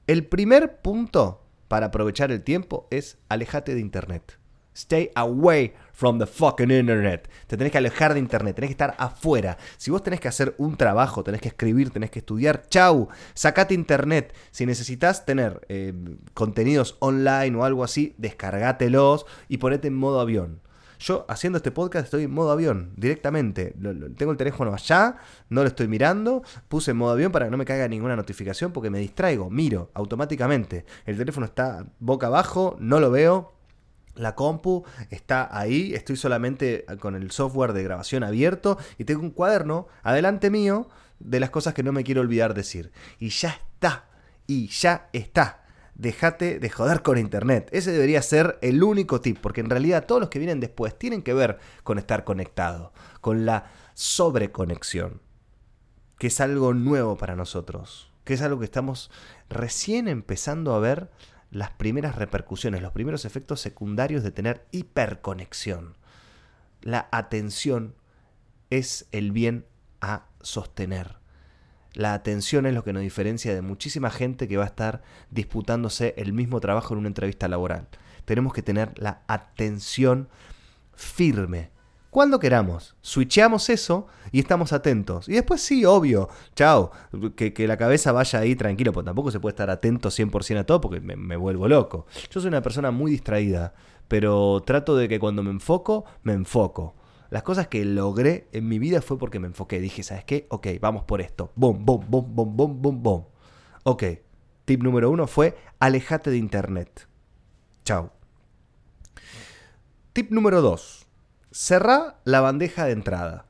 El 0.05 0.25
primer 0.25 0.81
punto 0.81 1.45
para 1.69 1.85
aprovechar 1.85 2.29
el 2.29 2.43
tiempo 2.43 2.87
es 2.91 3.17
alejate 3.29 3.73
de 3.73 3.79
internet. 3.79 4.37
Stay 4.75 5.11
away 5.15 5.73
from 5.93 6.19
the 6.19 6.25
fucking 6.25 6.71
internet. 6.71 7.29
Te 7.47 7.55
tenés 7.55 7.71
que 7.71 7.77
alejar 7.77 8.13
de 8.13 8.19
internet, 8.19 8.53
tenés 8.53 8.67
que 8.67 8.73
estar 8.73 8.95
afuera. 8.97 9.57
Si 9.77 9.91
vos 9.91 10.03
tenés 10.03 10.19
que 10.19 10.27
hacer 10.27 10.55
un 10.57 10.75
trabajo, 10.75 11.23
tenés 11.23 11.39
que 11.39 11.47
escribir, 11.47 11.89
tenés 11.91 12.11
que 12.11 12.19
estudiar, 12.19 12.67
chau, 12.67 13.07
sacate 13.33 13.75
internet. 13.75 14.35
Si 14.51 14.65
necesitas 14.65 15.25
tener 15.25 15.61
eh, 15.69 15.93
contenidos 16.33 16.97
online 16.99 17.55
o 17.55 17.63
algo 17.63 17.85
así, 17.85 18.13
descargátelos 18.17 19.25
y 19.47 19.59
ponete 19.59 19.87
en 19.87 19.95
modo 19.95 20.19
avión. 20.19 20.59
Yo 21.03 21.25
haciendo 21.27 21.57
este 21.57 21.71
podcast 21.71 22.05
estoy 22.05 22.23
en 22.23 22.31
modo 22.31 22.53
avión, 22.53 22.93
directamente. 22.95 23.75
tengo 24.15 24.31
el 24.31 24.37
teléfono 24.37 24.73
allá, 24.73 25.17
no 25.49 25.61
lo 25.61 25.67
estoy 25.67 25.89
mirando, 25.89 26.43
puse 26.69 26.91
en 26.91 26.97
modo 26.97 27.11
avión 27.11 27.29
para 27.33 27.45
que 27.45 27.51
no 27.51 27.57
me 27.57 27.65
caiga 27.65 27.89
ninguna 27.89 28.15
notificación 28.15 28.71
porque 28.71 28.89
me 28.89 28.99
distraigo, 28.99 29.49
miro 29.49 29.91
automáticamente. 29.95 30.85
El 31.05 31.17
teléfono 31.17 31.45
está 31.45 31.85
boca 31.99 32.27
abajo, 32.27 32.77
no 32.79 33.01
lo 33.01 33.11
veo, 33.11 33.51
la 34.15 34.33
compu 34.33 34.85
está 35.09 35.49
ahí, 35.51 35.93
estoy 35.93 36.15
solamente 36.15 36.85
con 37.01 37.15
el 37.15 37.31
software 37.31 37.73
de 37.73 37.83
grabación 37.83 38.23
abierto 38.23 38.77
y 38.97 39.03
tengo 39.03 39.23
un 39.23 39.31
cuaderno 39.31 39.87
adelante 40.03 40.49
mío 40.49 40.87
de 41.19 41.41
las 41.41 41.49
cosas 41.49 41.73
que 41.73 41.83
no 41.83 41.91
me 41.91 42.05
quiero 42.05 42.21
olvidar 42.21 42.53
decir. 42.53 42.93
Y 43.19 43.27
ya 43.27 43.49
está, 43.49 44.05
y 44.47 44.67
ya 44.67 45.09
está. 45.11 45.62
Dejate 46.03 46.59
de 46.59 46.69
joder 46.69 47.01
con 47.01 47.17
internet. 47.17 47.69
Ese 47.71 47.91
debería 47.91 48.21
ser 48.21 48.59
el 48.61 48.83
único 48.83 49.21
tip, 49.21 49.39
porque 49.39 49.61
en 49.61 49.69
realidad 49.69 50.05
todos 50.05 50.21
los 50.21 50.29
que 50.29 50.37
vienen 50.37 50.59
después 50.59 50.99
tienen 50.99 51.23
que 51.23 51.33
ver 51.33 51.57
con 51.83 51.97
estar 51.97 52.25
conectado, 52.25 52.93
con 53.21 53.45
la 53.45 53.71
sobreconexión, 53.95 55.21
que 56.19 56.27
es 56.27 56.39
algo 56.41 56.73
nuevo 56.73 57.17
para 57.17 57.35
nosotros, 57.35 58.11
que 58.25 58.35
es 58.35 58.41
algo 58.41 58.59
que 58.59 58.65
estamos 58.65 59.09
recién 59.49 60.07
empezando 60.07 60.75
a 60.75 60.79
ver 60.79 61.09
las 61.49 61.71
primeras 61.71 62.15
repercusiones, 62.15 62.81
los 62.81 62.91
primeros 62.91 63.25
efectos 63.25 63.61
secundarios 63.61 64.23
de 64.23 64.31
tener 64.31 64.65
hiperconexión. 64.71 65.95
La 66.81 67.07
atención 67.11 67.95
es 68.69 69.07
el 69.11 69.31
bien 69.31 69.65
a 70.01 70.25
sostener. 70.41 71.22
La 71.93 72.13
atención 72.13 72.65
es 72.65 72.73
lo 72.73 72.83
que 72.83 72.91
nos 72.91 73.03
diferencia 73.03 73.53
de 73.53 73.61
muchísima 73.61 74.09
gente 74.09 74.47
que 74.47 74.57
va 74.57 74.63
a 74.63 74.67
estar 74.67 75.03
disputándose 75.29 76.15
el 76.17 76.33
mismo 76.33 76.59
trabajo 76.59 76.93
en 76.93 76.99
una 76.99 77.07
entrevista 77.07 77.47
laboral. 77.47 77.87
Tenemos 78.25 78.53
que 78.53 78.63
tener 78.63 78.97
la 78.97 79.21
atención 79.27 80.27
firme. 80.95 81.69
Cuando 82.09 82.39
queramos, 82.39 82.95
switcheamos 83.01 83.69
eso 83.69 84.07
y 84.31 84.39
estamos 84.39 84.71
atentos. 84.71 85.27
Y 85.27 85.33
después 85.33 85.61
sí, 85.61 85.83
obvio, 85.83 86.29
chao, 86.55 86.91
que, 87.35 87.67
la 87.67 87.77
cabeza 87.77 88.11
vaya 88.11 88.39
ahí 88.39 88.55
tranquilo, 88.55 88.91
porque 88.93 89.07
tampoco 89.07 89.31
se 89.31 89.39
puede 89.39 89.53
estar 89.53 89.69
atento 89.69 90.09
100% 90.09 90.59
a 90.59 90.63
todo 90.63 90.79
porque 90.79 90.99
me, 90.99 91.15
me 91.15 91.35
vuelvo 91.35 91.67
loco. 91.67 92.05
Yo 92.29 92.39
soy 92.39 92.49
una 92.49 92.61
persona 92.61 92.91
muy 92.91 93.11
distraída, 93.11 93.73
pero 94.07 94.61
trato 94.65 94.95
de 94.95 95.09
que 95.09 95.19
cuando 95.19 95.41
me 95.41 95.49
enfoco, 95.49 96.05
me 96.23 96.33
enfoco. 96.33 96.95
Las 97.33 97.41
cosas 97.41 97.67
que 97.67 97.83
logré 97.83 98.47
en 98.51 98.67
mi 98.67 98.77
vida 98.77 99.01
fue 99.01 99.17
porque 99.17 99.39
me 99.39 99.47
enfoqué. 99.47 99.79
Dije, 99.79 100.03
¿sabes 100.03 100.23
qué? 100.23 100.45
Ok, 100.51 100.67
vamos 100.79 101.05
por 101.05 101.19
esto. 101.19 101.51
Boom, 101.55 101.83
boom, 101.83 102.05
boom, 102.07 102.35
boom, 102.35 102.55
boom, 102.55 102.79
boom, 102.79 103.01
boom. 103.01 103.25
Ok. 103.81 104.03
Tip 104.65 104.83
número 104.83 105.09
uno 105.09 105.25
fue 105.25 105.57
alejate 105.79 106.29
de 106.29 106.37
internet. 106.37 107.07
Chao. 107.85 108.11
Tip 110.13 110.29
número 110.29 110.61
dos. 110.61 111.07
Cerrá 111.49 112.19
la 112.23 112.39
bandeja 112.39 112.85
de 112.85 112.91
entrada. 112.91 113.47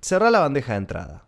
Cerrá 0.00 0.30
la 0.30 0.40
bandeja 0.40 0.72
de 0.72 0.78
entrada. 0.78 1.26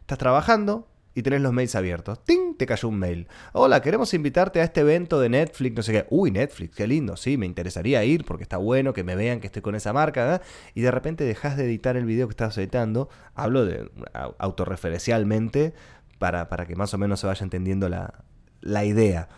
Estás 0.00 0.16
trabajando, 0.16 0.88
y 1.18 1.22
tenés 1.22 1.40
los 1.40 1.52
mails 1.52 1.74
abiertos. 1.74 2.22
¡Ting! 2.22 2.56
Te 2.56 2.64
cayó 2.64 2.88
un 2.88 2.96
mail. 2.96 3.26
Hola, 3.52 3.82
queremos 3.82 4.14
invitarte 4.14 4.60
a 4.60 4.64
este 4.64 4.82
evento 4.82 5.18
de 5.18 5.28
Netflix, 5.28 5.74
no 5.74 5.82
sé 5.82 5.92
qué. 5.92 6.06
Uy, 6.10 6.30
Netflix, 6.30 6.76
qué 6.76 6.86
lindo. 6.86 7.16
Sí, 7.16 7.36
me 7.36 7.44
interesaría 7.44 8.04
ir 8.04 8.24
porque 8.24 8.44
está 8.44 8.56
bueno 8.56 8.92
que 8.92 9.02
me 9.02 9.16
vean 9.16 9.40
que 9.40 9.48
estoy 9.48 9.60
con 9.60 9.74
esa 9.74 9.92
marca. 9.92 10.40
Y 10.76 10.82
de 10.82 10.92
repente 10.92 11.24
dejas 11.24 11.56
de 11.56 11.64
editar 11.64 11.96
el 11.96 12.04
video 12.04 12.28
que 12.28 12.32
estás 12.32 12.56
editando. 12.56 13.08
Hablo 13.34 13.64
de 13.64 13.90
autorreferencialmente 14.38 15.74
para, 16.20 16.48
para 16.48 16.66
que 16.66 16.76
más 16.76 16.94
o 16.94 16.98
menos 16.98 17.18
se 17.18 17.26
vaya 17.26 17.42
entendiendo 17.42 17.88
la, 17.88 18.22
la 18.60 18.84
idea. 18.84 19.28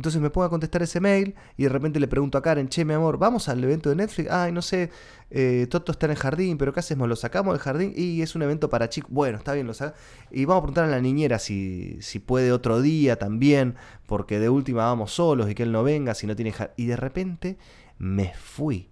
Entonces 0.00 0.22
me 0.22 0.30
pongo 0.30 0.46
a 0.46 0.48
contestar 0.48 0.82
ese 0.82 0.98
mail 0.98 1.34
y 1.58 1.64
de 1.64 1.68
repente 1.68 2.00
le 2.00 2.08
pregunto 2.08 2.38
a 2.38 2.42
Karen, 2.42 2.70
che, 2.70 2.86
mi 2.86 2.94
amor, 2.94 3.18
¿vamos 3.18 3.50
al 3.50 3.62
evento 3.62 3.90
de 3.90 3.96
Netflix? 3.96 4.30
Ay, 4.30 4.50
no 4.50 4.62
sé, 4.62 4.88
eh, 5.28 5.66
Toto 5.68 5.92
está 5.92 6.06
en 6.06 6.12
el 6.12 6.16
jardín, 6.16 6.56
pero 6.56 6.72
¿qué 6.72 6.80
hacemos? 6.80 7.06
¿Lo 7.06 7.16
sacamos 7.16 7.52
del 7.52 7.60
jardín? 7.60 7.92
Y 7.94 8.22
es 8.22 8.34
un 8.34 8.40
evento 8.40 8.70
para 8.70 8.88
chicos. 8.88 9.10
Bueno, 9.12 9.36
está 9.36 9.52
bien, 9.52 9.66
lo 9.66 9.74
sacamos. 9.74 10.00
Y 10.30 10.46
vamos 10.46 10.60
a 10.60 10.62
preguntar 10.62 10.84
a 10.86 10.88
la 10.88 11.02
niñera 11.02 11.38
si, 11.38 11.98
si 12.00 12.18
puede 12.18 12.50
otro 12.50 12.80
día 12.80 13.18
también, 13.18 13.74
porque 14.06 14.38
de 14.38 14.48
última 14.48 14.86
vamos 14.86 15.12
solos 15.12 15.50
y 15.50 15.54
que 15.54 15.64
él 15.64 15.70
no 15.70 15.82
venga 15.82 16.14
si 16.14 16.26
no 16.26 16.34
tiene 16.34 16.52
jardín. 16.52 16.72
Y 16.78 16.86
de 16.86 16.96
repente 16.96 17.58
me 17.98 18.32
fui 18.32 18.88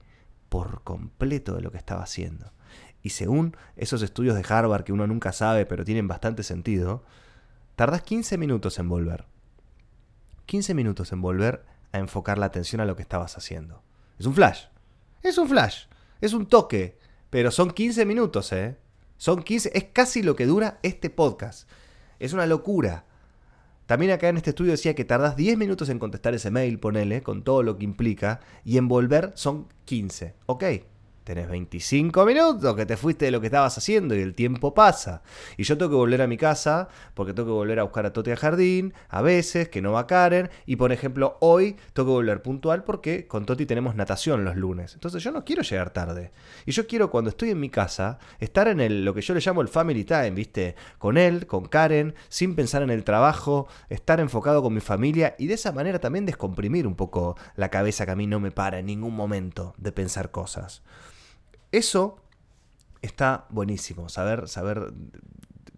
por 0.50 0.82
completo 0.82 1.54
de 1.54 1.62
lo 1.62 1.72
que 1.72 1.78
estaba 1.78 2.02
haciendo. 2.02 2.52
Y 3.02 3.08
según 3.10 3.56
esos 3.76 4.02
estudios 4.02 4.36
de 4.36 4.44
Harvard 4.46 4.84
que 4.84 4.92
uno 4.92 5.06
nunca 5.06 5.32
sabe, 5.32 5.64
pero 5.64 5.86
tienen 5.86 6.06
bastante 6.06 6.42
sentido, 6.42 7.02
tardas 7.76 8.02
15 8.02 8.36
minutos 8.36 8.78
en 8.78 8.90
volver. 8.90 9.24
15 10.48 10.72
minutos 10.72 11.12
en 11.12 11.20
volver 11.20 11.62
a 11.92 11.98
enfocar 11.98 12.38
la 12.38 12.46
atención 12.46 12.80
a 12.80 12.86
lo 12.86 12.96
que 12.96 13.02
estabas 13.02 13.36
haciendo. 13.36 13.82
Es 14.18 14.24
un 14.24 14.34
flash. 14.34 14.64
Es 15.22 15.36
un 15.36 15.46
flash. 15.46 15.84
Es 16.22 16.32
un 16.32 16.46
toque. 16.46 16.98
Pero 17.28 17.50
son 17.50 17.70
15 17.70 18.06
minutos, 18.06 18.50
¿eh? 18.52 18.78
Son 19.18 19.42
15. 19.42 19.72
Es 19.74 19.84
casi 19.92 20.22
lo 20.22 20.36
que 20.36 20.46
dura 20.46 20.78
este 20.82 21.10
podcast. 21.10 21.68
Es 22.18 22.32
una 22.32 22.46
locura. 22.46 23.04
También 23.84 24.10
acá 24.10 24.30
en 24.30 24.38
este 24.38 24.50
estudio 24.50 24.72
decía 24.72 24.94
que 24.94 25.04
tardas 25.04 25.36
10 25.36 25.58
minutos 25.58 25.90
en 25.90 25.98
contestar 25.98 26.32
ese 26.32 26.50
mail, 26.50 26.80
ponele, 26.80 27.22
con 27.22 27.44
todo 27.44 27.62
lo 27.62 27.76
que 27.76 27.84
implica, 27.84 28.40
y 28.64 28.78
en 28.78 28.88
volver 28.88 29.32
son 29.34 29.68
15. 29.84 30.34
Ok, 30.46 30.64
Tenés 31.28 31.46
25 31.46 32.24
minutos 32.24 32.74
que 32.74 32.86
te 32.86 32.96
fuiste 32.96 33.26
de 33.26 33.30
lo 33.30 33.42
que 33.42 33.48
estabas 33.48 33.76
haciendo 33.76 34.16
y 34.16 34.20
el 34.22 34.34
tiempo 34.34 34.72
pasa. 34.72 35.20
Y 35.58 35.64
yo 35.64 35.76
tengo 35.76 35.90
que 35.90 35.96
volver 35.96 36.22
a 36.22 36.26
mi 36.26 36.38
casa 36.38 36.88
porque 37.12 37.34
tengo 37.34 37.48
que 37.48 37.52
volver 37.52 37.80
a 37.80 37.82
buscar 37.82 38.06
a 38.06 38.14
Toti 38.14 38.30
al 38.30 38.38
jardín, 38.38 38.94
a 39.10 39.20
veces, 39.20 39.68
que 39.68 39.82
no 39.82 39.92
va 39.92 40.06
Karen. 40.06 40.48
Y 40.64 40.76
por 40.76 40.90
ejemplo, 40.90 41.36
hoy 41.40 41.76
tengo 41.92 42.08
que 42.08 42.12
volver 42.14 42.40
puntual 42.40 42.82
porque 42.82 43.26
con 43.26 43.44
Toti 43.44 43.66
tenemos 43.66 43.94
natación 43.94 44.42
los 44.42 44.56
lunes. 44.56 44.94
Entonces 44.94 45.22
yo 45.22 45.30
no 45.30 45.44
quiero 45.44 45.60
llegar 45.60 45.90
tarde. 45.90 46.32
Y 46.64 46.72
yo 46.72 46.86
quiero 46.86 47.10
cuando 47.10 47.28
estoy 47.28 47.50
en 47.50 47.60
mi 47.60 47.68
casa 47.68 48.18
estar 48.40 48.66
en 48.66 48.80
el, 48.80 49.04
lo 49.04 49.12
que 49.12 49.20
yo 49.20 49.34
le 49.34 49.40
llamo 49.40 49.60
el 49.60 49.68
family 49.68 50.04
time, 50.04 50.30
¿viste? 50.30 50.76
Con 50.96 51.18
él, 51.18 51.46
con 51.46 51.66
Karen, 51.66 52.14
sin 52.30 52.54
pensar 52.54 52.80
en 52.82 52.88
el 52.88 53.04
trabajo, 53.04 53.68
estar 53.90 54.18
enfocado 54.18 54.62
con 54.62 54.72
mi 54.72 54.80
familia 54.80 55.36
y 55.38 55.46
de 55.46 55.54
esa 55.56 55.72
manera 55.72 55.98
también 55.98 56.24
descomprimir 56.24 56.86
un 56.86 56.94
poco 56.94 57.36
la 57.54 57.68
cabeza 57.68 58.06
que 58.06 58.12
a 58.12 58.16
mí 58.16 58.26
no 58.26 58.40
me 58.40 58.50
para 58.50 58.78
en 58.78 58.86
ningún 58.86 59.14
momento 59.14 59.74
de 59.76 59.92
pensar 59.92 60.30
cosas. 60.30 60.80
Eso 61.72 62.16
está 63.02 63.46
buenísimo, 63.50 64.08
saber, 64.08 64.48
saber 64.48 64.92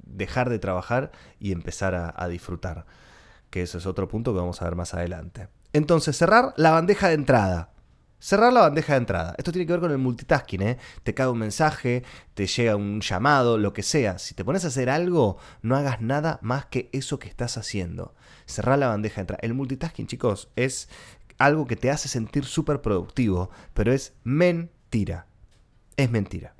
dejar 0.05 0.51
de 0.51 0.59
trabajar 0.59 1.11
y 1.39 1.53
empezar 1.53 1.95
a, 1.95 2.29
disfrutar. 2.29 2.87
Que 3.51 3.63
eso 3.63 3.79
es 3.79 3.87
otro 3.87 4.09
punto 4.09 4.33
que 4.33 4.39
vamos 4.39 4.61
a 4.63 4.65
ver 4.65 4.77
más 4.77 4.95
adelante. 4.95 5.49
Entonces, 5.73 6.17
cerrar 6.17 6.55
la 6.57 6.71
bandeja 6.71 7.09
de 7.09 7.15
entrada. 7.15 7.73
Cerrar 8.19 8.53
la 8.53 8.61
bandeja 8.61 8.93
de 8.93 8.99
entrada. 8.99 9.35
Esto 9.39 9.51
tiene 9.51 9.67
que 9.67 9.73
ver 9.73 9.81
con 9.81 9.91
el 9.91 9.99
multitasking, 9.99 10.63
¿eh? 10.63 10.79
Te 11.03 11.15
cae 11.15 11.29
un 11.29 11.39
mensaje, 11.39 12.05
te 12.35 12.47
llega 12.47 12.77
un 12.77 13.01
llamado, 13.01 13.57
lo 13.57 13.73
que 13.73 13.83
sea. 13.83 14.19
Si 14.19 14.35
te 14.35 14.45
pones 14.45 14.65
a 14.65 14.69
hacer 14.69 14.91
algo, 14.91 15.39
no 15.63 15.75
hagas 15.75 16.03
nada 16.03 16.39
más 16.43 16.67
que 16.67 16.91
eso 16.93 17.19
que 17.19 17.29
estás 17.29 17.57
haciendo. 17.57 18.15
Cerrar 18.47 18.79
la 18.79 18.89
bandeja 18.89 19.17
de 19.17 19.21
entrada. 19.23 19.41
El 19.43 19.55
multitasking, 19.55 20.07
chicos, 20.07 20.51
es 20.55 20.89
algo 21.39 21.67
que 21.67 21.77
te 21.77 21.91
hace 21.91 22.09
sentir 22.09 22.45
súper 22.45 22.83
productivo, 22.83 23.51
pero 23.73 23.93
es 23.93 24.13
mentira 24.23 25.30
es 26.02 26.11
mentira. 26.11 26.54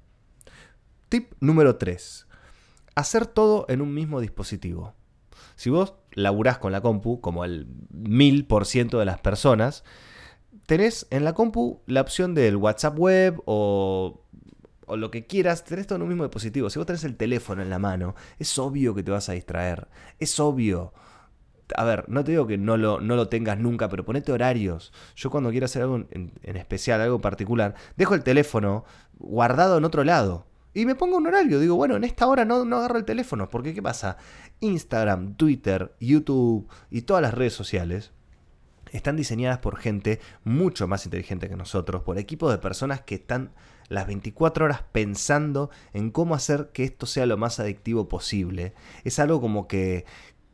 Tip 1.09 1.32
número 1.40 1.76
3. 1.76 2.26
Hacer 2.94 3.26
todo 3.26 3.66
en 3.68 3.80
un 3.80 3.94
mismo 3.94 4.20
dispositivo. 4.20 4.94
Si 5.56 5.70
vos 5.70 5.94
laburás 6.12 6.59
con 6.59 6.73
la 6.73 6.80
compu, 6.80 7.20
como 7.20 7.44
el 7.44 7.66
1000% 7.92 8.99
de 8.99 9.04
las 9.04 9.20
personas, 9.20 9.85
tenés 10.66 11.06
en 11.11 11.25
la 11.25 11.35
compu 11.35 11.82
la 11.87 12.00
opción 12.00 12.35
del 12.35 12.56
WhatsApp 12.56 12.99
web 12.99 13.42
o, 13.47 14.25
o, 14.87 14.97
lo 14.97 15.11
que 15.11 15.26
quieras, 15.26 15.64
tenés 15.64 15.87
todo 15.87 15.97
en 15.97 16.02
un 16.02 16.09
mismo 16.09 16.25
dispositivo. 16.25 16.70
Si 16.70 16.78
vos 16.78 16.87
tenés 16.87 17.04
el 17.04 17.16
teléfono 17.16 17.62
en 17.62 17.70
la 17.70 17.78
mano, 17.78 18.14
es 18.38 18.59
obvio 18.59 18.94
que 18.94 19.02
te 19.02 19.11
vas 19.11 19.28
a 19.28 19.32
distraer. 19.32 19.88
Es 20.18 20.38
obvio 20.40 20.92
a 21.76 21.85
ver, 21.85 22.04
no 22.09 22.25
te 22.25 22.32
digo 22.32 22.47
que 22.47 22.59
no 22.59 22.76
lo, 22.76 23.00
no 23.00 23.16
lo 23.16 23.28
tengas 23.28 23.59
nunca, 23.59 23.88
pero 23.88 24.04
ponete 24.04 24.32
horarios. 24.32 24.92
Yo 25.16 25.30
cuando 25.30 25.50
quiero 25.50 25.66
hacer 25.66 25.82
algo 25.82 26.04
en, 26.11 26.32
especial, 26.42 27.00
algo 27.00 27.20
particular, 27.20 27.75
dejo 27.97 28.14
el 28.14 28.23
teléfono 28.23 28.85
guardado 29.21 29.79
en 29.79 29.85
otro 29.85 30.03
lado. 30.03 30.47
Y 30.73 30.87
me 30.87 30.95
pongo 30.95 31.17
un 31.17 31.27
horario, 31.27 31.59
digo, 31.59 31.77
bueno, 31.77 31.97
en 31.97 32.05
esta 32.05 32.27
hora 32.27 32.45
no, 32.45 32.65
no 32.65 32.77
agarro 32.77 32.99
el 32.99 33.05
teléfono, 33.05 33.49
porque 33.49 33.75
¿qué 33.75 33.83
pasa? 33.83 34.17
Instagram, 34.61 35.35
Twitter, 35.35 35.95
YouTube 36.00 36.69
y 36.91 37.03
todas 37.03 37.23
las 37.23 37.35
redes 37.35 37.55
sociales 37.55 38.12
están 38.93 39.17
diseñadas 39.17 39.59
por 39.59 39.77
gente 39.77 40.21
mucho 40.45 40.87
más 40.87 41.05
inteligente 41.05 41.49
que 41.49 41.57
nosotros, 41.57 42.03
por 42.03 42.19
equipos 42.19 42.50
de 42.50 42.59
personas 42.59 43.03
que 43.03 43.17
están 43.17 43.53
las 43.89 44.07
24 44.07 44.65
horas 44.65 44.85
pensando 44.93 45.71
en 45.93 46.11
cómo 46.11 46.35
hacer 46.35 46.71
que 46.73 46.85
esto 46.85 47.07
sea 47.07 47.27
lo 47.27 47.37
más 47.37 47.59
adictivo 47.61 48.09
posible. 48.09 48.75
Es 49.05 49.19
algo 49.19 49.41
como 49.41 49.67
que, 49.67 50.05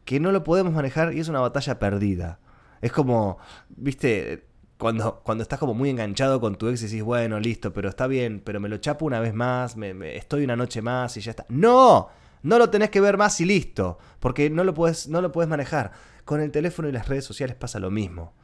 que 0.05 0.21
no 0.21 0.33
lo 0.33 0.43
podemos 0.43 0.73
manejar 0.73 1.15
y 1.15 1.21
es 1.21 1.29
una 1.29 1.41
batalla 1.41 1.79
perdida. 1.79 2.41
Es 2.81 2.93
como, 2.93 3.39
viste, 3.69 4.47
cuando, 4.79 5.21
cuando 5.23 5.43
estás 5.43 5.59
como 5.59 5.75
muy 5.75 5.91
enganchado 5.91 6.41
con 6.41 6.57
tu 6.57 6.69
ex 6.69 6.83
y 6.83 6.87
decís, 6.87 7.03
bueno, 7.03 7.41
listo, 7.41 7.73
pero 7.73 7.89
está 7.89 8.07
bien, 8.07 8.43
pero 8.45 8.61
me 8.61 8.69
lo 8.69 8.77
chapo 8.79 9.07
una 9.07 9.21
vez 9.21 9.35
más, 9.35 9.77
me, 9.77 10.17
estoy 10.17 10.45
una 10.45 10.57
noche 10.57 10.83
más 10.83 11.17
y 11.17 11.21
ya 11.21 11.31
está. 11.31 11.47
¡No! 11.49 12.09
No 12.43 12.59
lo 12.59 12.71
tenés 12.71 12.91
que 12.91 13.01
ver 13.01 13.17
más 13.17 13.41
y 13.41 13.45
listo, 13.45 13.99
porque 14.21 14.51
no 14.51 14.63
lo 14.65 14.75
puedes, 14.75 15.09
no 15.09 15.21
lo 15.21 15.33
puedes 15.33 15.49
manejar. 15.49 15.93
Con 16.25 16.41
el 16.41 16.51
teléfono 16.51 16.89
y 16.89 16.93
las 16.93 17.09
redes 17.09 17.25
sociales 17.25 17.57
pasa 17.57 17.79
lo 17.79 17.91
mismo. 17.91 18.35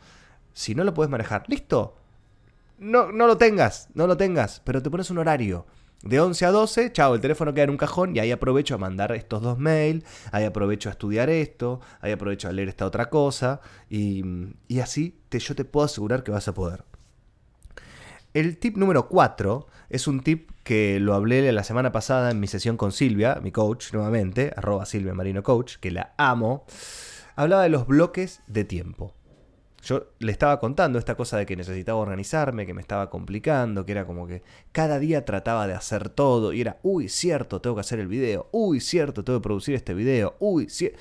Si 0.53 0.75
no 0.75 0.85
lo 0.85 0.95
puedes 0.95 1.11
manejar, 1.11 1.45
listo. 1.49 1.97
No, 2.79 3.13
no 3.13 3.27
lo 3.27 3.37
tengas, 3.37 3.89
no 3.95 4.07
lo 4.07 4.17
tengas, 4.17 4.61
pero 4.65 4.83
te 4.83 4.91
pones 4.91 5.11
un 5.11 5.19
horario. 5.19 5.67
De 6.03 6.21
11 6.21 6.47
a 6.47 6.51
12, 6.51 6.93
chao, 6.93 7.15
el 7.15 7.21
teléfono 7.21 7.55
queda 7.55 7.65
en 7.65 7.71
un 7.71 7.77
cajón 7.77 8.17
y 8.17 8.19
ahí 8.19 8.33
aprovecho 8.33 8.75
a 8.75 8.79
mandar 8.79 9.13
estos 9.13 9.41
dos 9.41 9.59
mails, 9.59 10.05
ahí 10.33 10.45
aprovecho 10.45 10.89
a 10.89 10.93
estudiar 10.93 11.31
esto, 11.31 11.81
ahí 12.01 12.11
aprovecho 12.11 12.49
a 12.49 12.53
leer 12.53 12.69
esta 12.69 12.87
otra 12.87 13.09
cosa 13.09 13.61
y, 13.89 14.25
así 14.83 15.17
te, 15.29 15.39
yo 15.39 15.55
te 15.55 15.65
puedo 15.65 15.87
asegurar 15.87 16.25
que 16.25 16.33
vas 16.33 16.49
a 16.49 16.55
poder. 16.55 16.85
El 18.35 18.59
tip 18.59 18.77
número 18.77 19.09
4 19.09 19.67
es 19.91 20.09
un 20.09 20.21
tip 20.21 20.51
que 20.65 20.99
lo 20.99 21.15
hablé 21.15 21.53
la 21.53 21.63
semana 21.63 21.93
pasada 21.93 22.33
en 22.33 22.41
mi 22.41 22.49
sesión 22.49 22.77
con 22.77 22.91
Silvia, 22.91 23.39
mi 23.41 23.53
coach 23.53 23.93
nuevamente, 23.93 24.53
arroba 24.57 24.87
Silvia 24.87 25.15
Marino 25.15 25.45
Coach, 25.45 25.77
que 25.77 25.93
la 25.93 26.15
amo. 26.17 26.65
Hablaba 27.37 27.63
de 27.63 27.69
los 27.69 27.87
bloques 27.87 28.43
de 28.49 28.65
tiempo. 28.65 29.15
Yo 29.83 30.13
le 30.21 30.31
estaba 30.31 30.61
contando 30.61 30.99
esta 30.99 31.17
cosa 31.17 31.37
de 31.37 31.47
que 31.47 31.57
necesitaba 31.57 31.99
organizarme, 31.99 32.67
que 32.67 32.75
me 32.75 32.81
estaba 32.81 33.11
complicando, 33.11 33.85
que 33.85 33.93
era 33.93 34.07
como 34.07 34.27
que 34.27 34.43
cada 34.71 34.99
día 34.99 35.25
trataba 35.25 35.67
de 35.67 35.75
hacer 35.75 36.09
todo 36.09 36.53
y 36.53 36.61
era, 36.61 36.79
uy, 36.83 37.09
cierto, 37.09 37.61
tengo 37.61 37.77
que 37.77 37.81
hacer 37.81 37.99
el 37.99 38.07
video, 38.07 38.49
uy, 38.53 38.81
cierto, 38.81 39.25
tengo 39.25 39.41
que 39.41 39.43
producir 39.43 39.75
este 39.75 39.95
video, 39.95 40.37
uy, 40.39 40.69
cierto. 40.69 40.99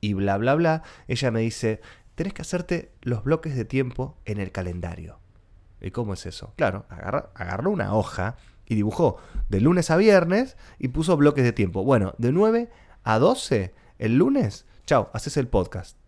Y 0.00 0.14
bla, 0.14 0.38
bla, 0.38 0.54
bla. 0.54 0.82
Ella 1.08 1.30
me 1.30 1.40
dice, 1.40 1.80
tenés 2.14 2.32
que 2.32 2.42
hacerte 2.42 2.92
los 3.02 3.24
bloques 3.24 3.56
de 3.56 3.64
tiempo 3.64 4.16
en 4.24 4.38
el 4.38 4.52
calendario. 4.52 5.18
¿Y 5.80 5.90
cómo 5.90 6.14
es 6.14 6.24
eso? 6.24 6.52
Claro, 6.56 6.86
agarró 6.88 7.70
una 7.70 7.94
hoja 7.94 8.36
y 8.64 8.76
dibujó 8.76 9.16
de 9.48 9.60
lunes 9.60 9.90
a 9.90 9.96
viernes 9.96 10.56
y 10.78 10.88
puso 10.88 11.16
bloques 11.16 11.44
de 11.44 11.52
tiempo. 11.52 11.82
Bueno, 11.84 12.14
de 12.18 12.30
9 12.30 12.70
a 13.02 13.18
12 13.18 13.74
el 13.98 14.16
lunes, 14.16 14.66
chao, 14.86 15.10
haces 15.12 15.36
el 15.36 15.48
podcast. 15.48 15.99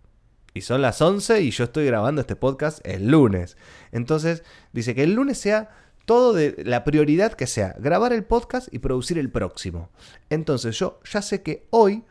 Y 0.55 0.63
son 0.63 0.83
las 0.83 1.01
11 1.01 1.43
y 1.43 1.51
yo 1.51 1.65
estoy 1.65 1.87
grabando 1.87 2.21
este 2.21 2.37
podcast 2.37 2.81
el 2.85 3.09
lunes. 3.09 3.57
Entonces, 3.91 4.43
dice 4.73 4.95
que 4.95 5.03
el 5.03 5.15
lunes 5.15 5.39
sea 5.39 5.71
todo 6.05 6.33
de 6.33 6.63
la 6.65 6.85
prioridad 6.85 7.33
que 7.33 7.47
sea, 7.47 7.75
grabar 7.79 8.13
el 8.13 8.25
podcast 8.25 8.73
y 8.73 8.79
producir 8.81 9.19
el 9.19 9.31
próximo. 9.31 9.89
Entonces, 10.31 10.79
yo 10.79 11.01
ya 11.11 11.23
sé 11.23 11.43
que 11.43 11.67
hoy 11.71 12.05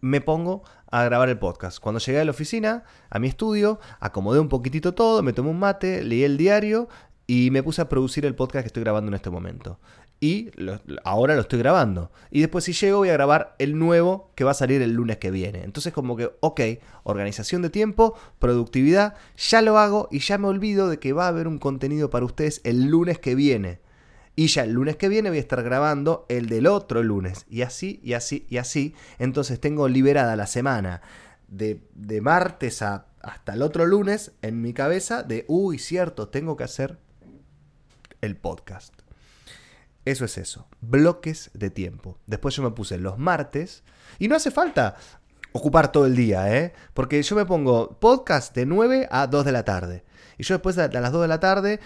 me 0.00 0.20
pongo 0.20 0.62
a 0.90 1.04
grabar 1.04 1.28
el 1.28 1.38
podcast. 1.38 1.78
Cuando 1.78 2.00
llegué 2.00 2.20
a 2.20 2.24
la 2.24 2.30
oficina, 2.30 2.84
a 3.10 3.18
mi 3.18 3.28
estudio, 3.28 3.78
acomodé 4.00 4.40
un 4.40 4.48
poquitito 4.48 4.94
todo, 4.94 5.22
me 5.22 5.32
tomé 5.32 5.50
un 5.50 5.58
mate, 5.58 6.02
leí 6.02 6.24
el 6.24 6.36
diario 6.36 6.88
y 7.26 7.50
me 7.50 7.62
puse 7.62 7.82
a 7.82 7.88
producir 7.88 8.24
el 8.24 8.34
podcast 8.34 8.62
que 8.62 8.68
estoy 8.68 8.82
grabando 8.82 9.08
en 9.08 9.14
este 9.14 9.30
momento 9.30 9.78
y 10.20 10.50
ahora 11.04 11.34
lo 11.34 11.42
estoy 11.42 11.60
grabando. 11.60 12.10
Y 12.30 12.40
después 12.40 12.64
si 12.64 12.72
llego 12.72 12.98
voy 12.98 13.10
a 13.10 13.12
grabar 13.12 13.54
el 13.58 13.78
nuevo 13.78 14.32
que 14.34 14.44
va 14.44 14.50
a 14.50 14.54
salir 14.54 14.82
el 14.82 14.92
lunes 14.92 15.18
que 15.18 15.30
viene. 15.30 15.62
Entonces 15.62 15.92
como 15.92 16.16
que, 16.16 16.30
ok, 16.40 16.60
organización 17.04 17.62
de 17.62 17.70
tiempo, 17.70 18.18
productividad, 18.38 19.14
ya 19.36 19.62
lo 19.62 19.78
hago 19.78 20.08
y 20.10 20.18
ya 20.18 20.38
me 20.38 20.48
olvido 20.48 20.88
de 20.88 20.98
que 20.98 21.12
va 21.12 21.26
a 21.26 21.28
haber 21.28 21.46
un 21.46 21.58
contenido 21.58 22.10
para 22.10 22.24
ustedes 22.24 22.60
el 22.64 22.86
lunes 22.86 23.18
que 23.18 23.34
viene. 23.34 23.80
Y 24.34 24.48
ya 24.48 24.64
el 24.64 24.72
lunes 24.72 24.96
que 24.96 25.08
viene 25.08 25.30
voy 25.30 25.38
a 25.38 25.40
estar 25.40 25.62
grabando 25.62 26.26
el 26.28 26.48
del 26.48 26.66
otro 26.66 27.02
lunes. 27.02 27.44
Y 27.48 27.62
así, 27.62 28.00
y 28.02 28.12
así, 28.14 28.46
y 28.48 28.58
así. 28.58 28.94
Entonces 29.18 29.60
tengo 29.60 29.88
liberada 29.88 30.36
la 30.36 30.46
semana 30.46 31.00
de, 31.48 31.80
de 31.94 32.20
martes 32.20 32.82
a, 32.82 33.06
hasta 33.20 33.54
el 33.54 33.62
otro 33.62 33.86
lunes 33.86 34.32
en 34.42 34.62
mi 34.62 34.72
cabeza 34.72 35.22
de, 35.22 35.44
uy, 35.48 35.78
cierto, 35.78 36.28
tengo 36.28 36.56
que 36.56 36.64
hacer 36.64 36.98
el 38.20 38.36
podcast. 38.36 39.07
Eso 40.08 40.24
es 40.24 40.38
eso, 40.38 40.66
bloques 40.80 41.50
de 41.52 41.68
tiempo. 41.68 42.16
Después 42.26 42.56
yo 42.56 42.62
me 42.62 42.70
puse 42.70 42.96
los 42.96 43.18
martes 43.18 43.84
y 44.18 44.28
no 44.28 44.36
hace 44.36 44.50
falta 44.50 44.96
ocupar 45.52 45.92
todo 45.92 46.06
el 46.06 46.16
día, 46.16 46.56
¿eh? 46.56 46.72
Porque 46.94 47.22
yo 47.22 47.36
me 47.36 47.44
pongo 47.44 47.98
podcast 48.00 48.54
de 48.54 48.64
9 48.64 49.06
a 49.10 49.26
2 49.26 49.44
de 49.44 49.52
la 49.52 49.66
tarde. 49.66 50.04
Y 50.38 50.44
yo 50.44 50.54
después 50.54 50.76
de 50.76 50.88
las 50.88 51.12
2 51.12 51.20
de 51.20 51.28
la 51.28 51.40
tarde 51.40 51.80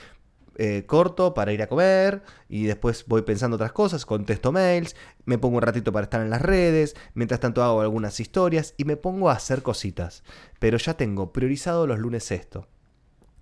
eh, 0.54 0.84
corto 0.86 1.34
para 1.34 1.52
ir 1.52 1.62
a 1.62 1.66
comer 1.66 2.22
y 2.48 2.62
después 2.62 3.06
voy 3.08 3.22
pensando 3.22 3.56
otras 3.56 3.72
cosas, 3.72 4.06
contesto 4.06 4.52
mails, 4.52 4.94
me 5.24 5.38
pongo 5.38 5.56
un 5.56 5.62
ratito 5.62 5.90
para 5.90 6.04
estar 6.04 6.20
en 6.20 6.30
las 6.30 6.42
redes, 6.42 6.94
mientras 7.14 7.40
tanto 7.40 7.64
hago 7.64 7.80
algunas 7.80 8.20
historias 8.20 8.74
y 8.76 8.84
me 8.84 8.96
pongo 8.96 9.30
a 9.30 9.32
hacer 9.32 9.64
cositas. 9.64 10.22
Pero 10.60 10.78
ya 10.78 10.94
tengo 10.94 11.32
priorizado 11.32 11.88
los 11.88 11.98
lunes 11.98 12.30
esto. 12.30 12.68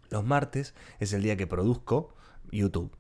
Los 0.09 0.25
martes 0.25 0.75
es 1.01 1.13
el 1.13 1.23
día 1.23 1.37
que 1.37 1.47
produzco 1.47 2.15
YouTube. 2.51 2.97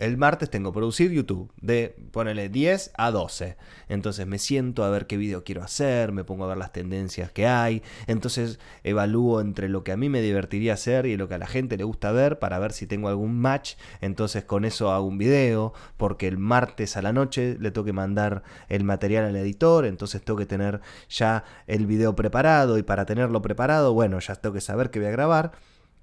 El 0.00 0.16
martes 0.16 0.50
tengo 0.50 0.72
producir 0.72 1.12
YouTube 1.12 1.52
de, 1.60 1.94
ponele 2.10 2.48
10 2.48 2.92
a 2.96 3.12
12. 3.12 3.56
Entonces 3.88 4.26
me 4.26 4.38
siento 4.38 4.82
a 4.82 4.90
ver 4.90 5.06
qué 5.06 5.16
video 5.16 5.44
quiero 5.44 5.62
hacer, 5.62 6.10
me 6.10 6.24
pongo 6.24 6.44
a 6.44 6.48
ver 6.48 6.56
las 6.56 6.72
tendencias 6.72 7.30
que 7.30 7.46
hay. 7.46 7.82
Entonces 8.08 8.58
evalúo 8.82 9.40
entre 9.40 9.68
lo 9.68 9.84
que 9.84 9.92
a 9.92 9.96
mí 9.96 10.08
me 10.08 10.20
divertiría 10.20 10.74
hacer 10.74 11.06
y 11.06 11.16
lo 11.16 11.28
que 11.28 11.34
a 11.34 11.38
la 11.38 11.46
gente 11.46 11.76
le 11.76 11.84
gusta 11.84 12.10
ver 12.10 12.40
para 12.40 12.58
ver 12.58 12.72
si 12.72 12.88
tengo 12.88 13.08
algún 13.08 13.38
match. 13.38 13.74
Entonces 14.00 14.44
con 14.44 14.64
eso 14.64 14.90
hago 14.90 15.06
un 15.06 15.16
video, 15.16 15.72
porque 15.96 16.26
el 16.26 16.38
martes 16.38 16.96
a 16.96 17.02
la 17.02 17.12
noche 17.12 17.56
le 17.60 17.70
tengo 17.70 17.84
que 17.84 17.92
mandar 17.92 18.42
el 18.68 18.82
material 18.82 19.26
al 19.26 19.36
editor. 19.36 19.86
Entonces 19.86 20.24
tengo 20.24 20.38
que 20.38 20.46
tener 20.46 20.80
ya 21.08 21.44
el 21.68 21.86
video 21.86 22.16
preparado 22.16 22.78
y 22.78 22.82
para 22.82 23.06
tenerlo 23.06 23.42
preparado, 23.42 23.94
bueno, 23.94 24.18
ya 24.18 24.34
tengo 24.34 24.54
que 24.54 24.60
saber 24.60 24.90
qué 24.90 24.98
voy 24.98 25.08
a 25.08 25.12
grabar. 25.12 25.52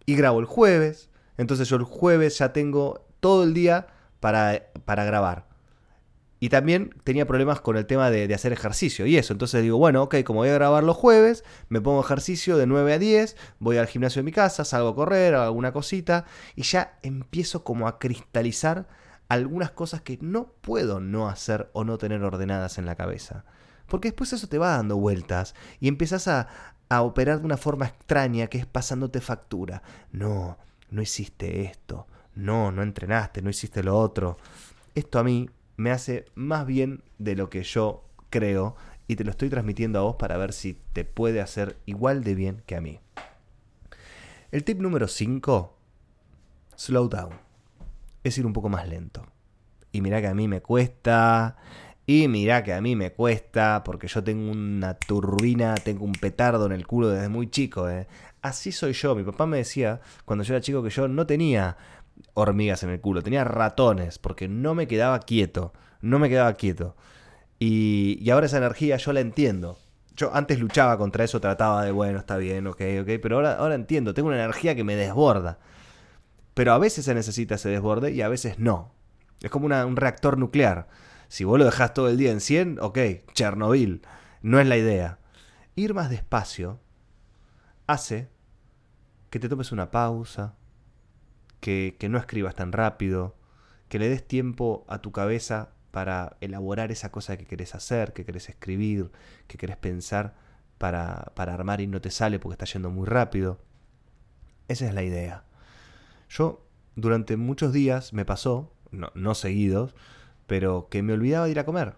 Y 0.06 0.16
grabo 0.16 0.40
el 0.40 0.46
jueves. 0.46 1.10
Entonces 1.38 1.68
yo 1.68 1.76
el 1.76 1.84
jueves 1.84 2.38
ya 2.38 2.54
tengo 2.54 3.11
todo 3.22 3.46
el 3.46 3.54
día 3.54 3.88
para, 4.20 4.66
para 4.84 5.06
grabar. 5.06 5.52
Y 6.44 6.50
también 6.50 6.96
tenía 7.04 7.28
problemas 7.28 7.62
con 7.62 7.78
el 7.78 7.86
tema 7.86 8.10
de, 8.10 8.34
hacer 8.34 8.52
ejercicio 8.52 9.06
y 9.06 9.16
eso. 9.16 9.32
Entonces 9.32 9.62
digo, 9.62 9.78
bueno, 9.78 10.02
ok, 10.02 10.24
como 10.26 10.40
voy 10.40 10.50
a 10.50 10.54
grabar 10.54 10.84
los 10.84 10.98
jueves, 10.98 11.44
me 11.70 11.82
pongo 11.82 12.02
ejercicio 12.02 12.58
de 12.58 12.66
9 12.66 12.94
a 12.94 12.98
10, 12.98 13.38
voy 13.60 13.78
al 13.78 13.86
gimnasio 13.86 14.22
de 14.22 14.24
mi 14.24 14.32
casa, 14.32 14.66
salgo 14.66 14.90
a 14.90 14.96
correr, 14.96 15.36
hago 15.36 15.44
alguna 15.44 15.72
cosita 15.72 16.26
y 16.56 16.64
ya 16.64 16.98
empiezo 17.04 17.64
como 17.64 17.88
a 17.88 18.00
cristalizar 18.00 18.88
algunas 19.30 19.70
cosas 19.70 20.02
que 20.02 20.18
no 20.20 20.52
puedo 20.62 21.00
no 21.00 21.30
hacer 21.30 21.70
o 21.74 21.84
no 21.84 22.00
tener 22.00 22.24
ordenadas 22.24 22.80
en 22.80 22.88
la 22.88 22.96
cabeza. 22.96 23.46
Porque 23.86 24.08
después 24.08 24.34
eso 24.34 24.48
te 24.48 24.58
va 24.58 24.78
dando 24.78 24.98
vueltas 24.98 25.54
y 25.80 25.88
empiezas 25.90 26.28
a, 26.28 26.48
a 26.90 27.04
operar 27.04 27.42
de 27.42 27.46
una 27.46 27.58
forma 27.58 27.86
extraña 27.86 28.48
que 28.48 28.58
es 28.58 28.66
pasándote 28.66 29.22
factura. 29.22 29.84
No, 30.12 30.58
no 30.90 31.04
hiciste 31.04 31.66
esto 31.66 32.08
no, 32.36 32.72
no 32.72 32.84
entrenaste, 32.84 33.42
no 33.42 33.50
hiciste 33.50 33.84
lo 33.84 33.98
otro. 33.98 34.38
Esto 34.96 35.20
a 35.20 35.24
mí 35.24 35.50
me 35.78 35.92
hace 35.92 36.26
más 36.36 36.66
bien 36.66 37.04
de 37.18 37.36
lo 37.36 37.50
que 37.50 37.64
yo 37.64 38.04
creo 38.30 38.76
y 39.08 39.16
te 39.16 39.24
lo 39.24 39.32
estoy 39.32 39.50
transmitiendo 39.50 40.00
a 40.00 40.04
vos 40.04 40.16
para 40.16 40.38
ver 40.38 40.54
si 40.54 40.78
te 40.94 41.06
puede 41.06 41.42
hacer 41.42 41.78
igual 41.86 42.24
de 42.24 42.36
bien 42.36 42.64
que 42.66 42.76
a 42.76 42.82
mí. 42.82 43.00
El 44.52 44.64
tip 44.64 44.80
número 44.80 45.08
5, 45.08 45.78
slow 46.76 47.10
down. 47.10 47.34
Es 48.24 48.38
ir 48.38 48.46
un 48.46 48.54
poco 48.54 48.70
más 48.70 48.88
lento. 48.88 49.26
Y 49.92 50.02
mirá 50.02 50.22
que 50.22 50.28
a 50.28 50.34
mí 50.34 50.48
me 50.48 50.62
cuesta, 50.62 51.58
y 52.06 52.28
mirá 52.28 52.64
que 52.64 52.74
a 52.74 52.82
mí 52.82 52.96
me 52.96 53.12
cuesta, 53.14 53.84
porque 53.86 54.08
yo 54.08 54.24
tengo 54.24 54.52
una 54.52 54.96
turbina, 54.96 55.76
tengo 55.76 56.04
un 56.04 56.14
petardo 56.14 56.66
en 56.66 56.72
el 56.74 56.88
culo 56.88 57.10
desde 57.10 57.30
muy 57.30 57.50
chico. 57.50 57.90
¿eh? 57.90 58.08
Así 58.42 58.72
soy 58.72 58.94
yo. 58.94 59.16
Mi 59.16 59.24
papá 59.24 59.46
me 59.46 59.58
decía, 59.58 60.02
cuando 60.26 60.44
yo 60.44 60.54
era 60.54 60.62
chico, 60.62 60.84
que 60.84 60.90
yo 60.90 61.08
no 61.08 61.26
tenía 61.26 61.78
hormigas 62.34 62.84
en 62.84 62.90
el 62.90 63.02
culo, 63.02 63.22
tenía 63.22 63.44
ratones, 63.44 64.20
porque 64.20 64.48
no 64.48 64.76
me 64.76 64.88
quedaba 64.88 65.20
quieto, 65.20 65.74
no 66.02 66.20
me 66.20 66.30
quedaba 66.30 66.54
quieto. 66.54 66.96
Y, 67.60 68.30
ahora 68.32 68.48
esa 68.48 68.58
energía 68.58 68.98
yo 68.98 69.14
la 69.14 69.20
entiendo. 69.20 69.78
Yo 70.16 70.36
antes 70.36 70.60
luchaba 70.60 70.98
contra 70.98 71.24
eso, 71.24 71.40
trataba 71.40 71.86
de, 71.86 71.92
bueno, 71.92 72.20
está 72.20 72.38
bien, 72.38 72.68
ok, 72.68 72.82
ok, 73.02 73.10
pero 73.22 73.38
ahora, 73.38 73.54
ahora 73.56 73.76
entiendo, 73.76 74.14
tengo 74.14 74.30
una 74.30 74.38
energía 74.38 74.76
que 74.76 74.84
me 74.84 74.96
desborda. 74.96 75.60
Pero 76.54 76.74
a 76.74 76.78
veces 76.78 77.06
se 77.06 77.14
necesita 77.14 77.56
ese 77.56 77.70
desborde 77.70 78.12
y 78.12 78.22
a 78.22 78.28
veces 78.30 78.60
no. 78.60 78.94
Es 79.42 79.50
como 79.50 79.66
un 79.66 79.96
reactor 79.96 80.38
nuclear. 80.38 80.88
Si 81.28 81.44
vos 81.44 81.58
lo 81.58 81.66
dejás 81.66 81.94
todo 81.94 82.10
el 82.10 82.18
día 82.18 82.32
en 82.32 82.42
100, 82.42 82.80
ok, 82.82 83.00
Chernobyl. 83.34 84.02
No 84.42 84.60
es 84.60 84.68
la 84.68 84.78
idea. 84.78 85.20
Ir 85.76 85.94
más 85.94 86.10
despacio 86.10 86.80
hace 87.88 88.30
que 89.30 89.40
te 89.40 89.48
tomes 89.48 89.72
una 89.72 89.92
pausa, 89.92 90.56
que, 91.62 91.96
no 92.10 92.18
escribas 92.18 92.56
tan 92.56 92.74
rápido, 92.74 93.36
que 93.88 94.00
le 94.00 94.10
des 94.10 94.28
tiempo 94.28 94.86
a 94.90 95.00
tu 95.00 95.12
cabeza 95.12 95.70
para 95.92 96.38
elaborar 96.42 96.92
esa 96.92 97.12
cosa 97.12 97.38
que 97.38 97.46
querés 97.46 97.76
hacer, 97.76 98.14
que 98.14 98.26
querés 98.26 98.50
escribir, 98.50 99.12
que 99.48 99.58
querés 99.58 99.78
pensar 99.78 100.36
para, 100.78 101.32
para 101.36 101.54
armar 101.54 101.80
y 101.80 101.88
no 101.88 102.02
te 102.02 102.12
sale 102.12 102.40
porque 102.40 102.56
está 102.56 102.66
yendo 102.66 102.90
muy 102.90 103.06
rápido. 103.06 103.60
Esa 104.68 104.88
es 104.88 104.94
la 104.94 105.04
idea. 105.04 105.46
Yo 106.30 106.66
durante 106.96 107.38
muchos 107.38 107.74
días 107.74 108.14
me 108.14 108.26
pasó, 108.26 108.74
no, 108.92 109.12
no 109.16 109.36
seguidos, 109.36 109.96
pero 110.48 110.88
que 110.90 111.04
me 111.04 111.14
olvidaba 111.14 111.46
de 111.46 111.52
ir 111.52 111.60
a 111.60 111.66
comer. 111.66 111.96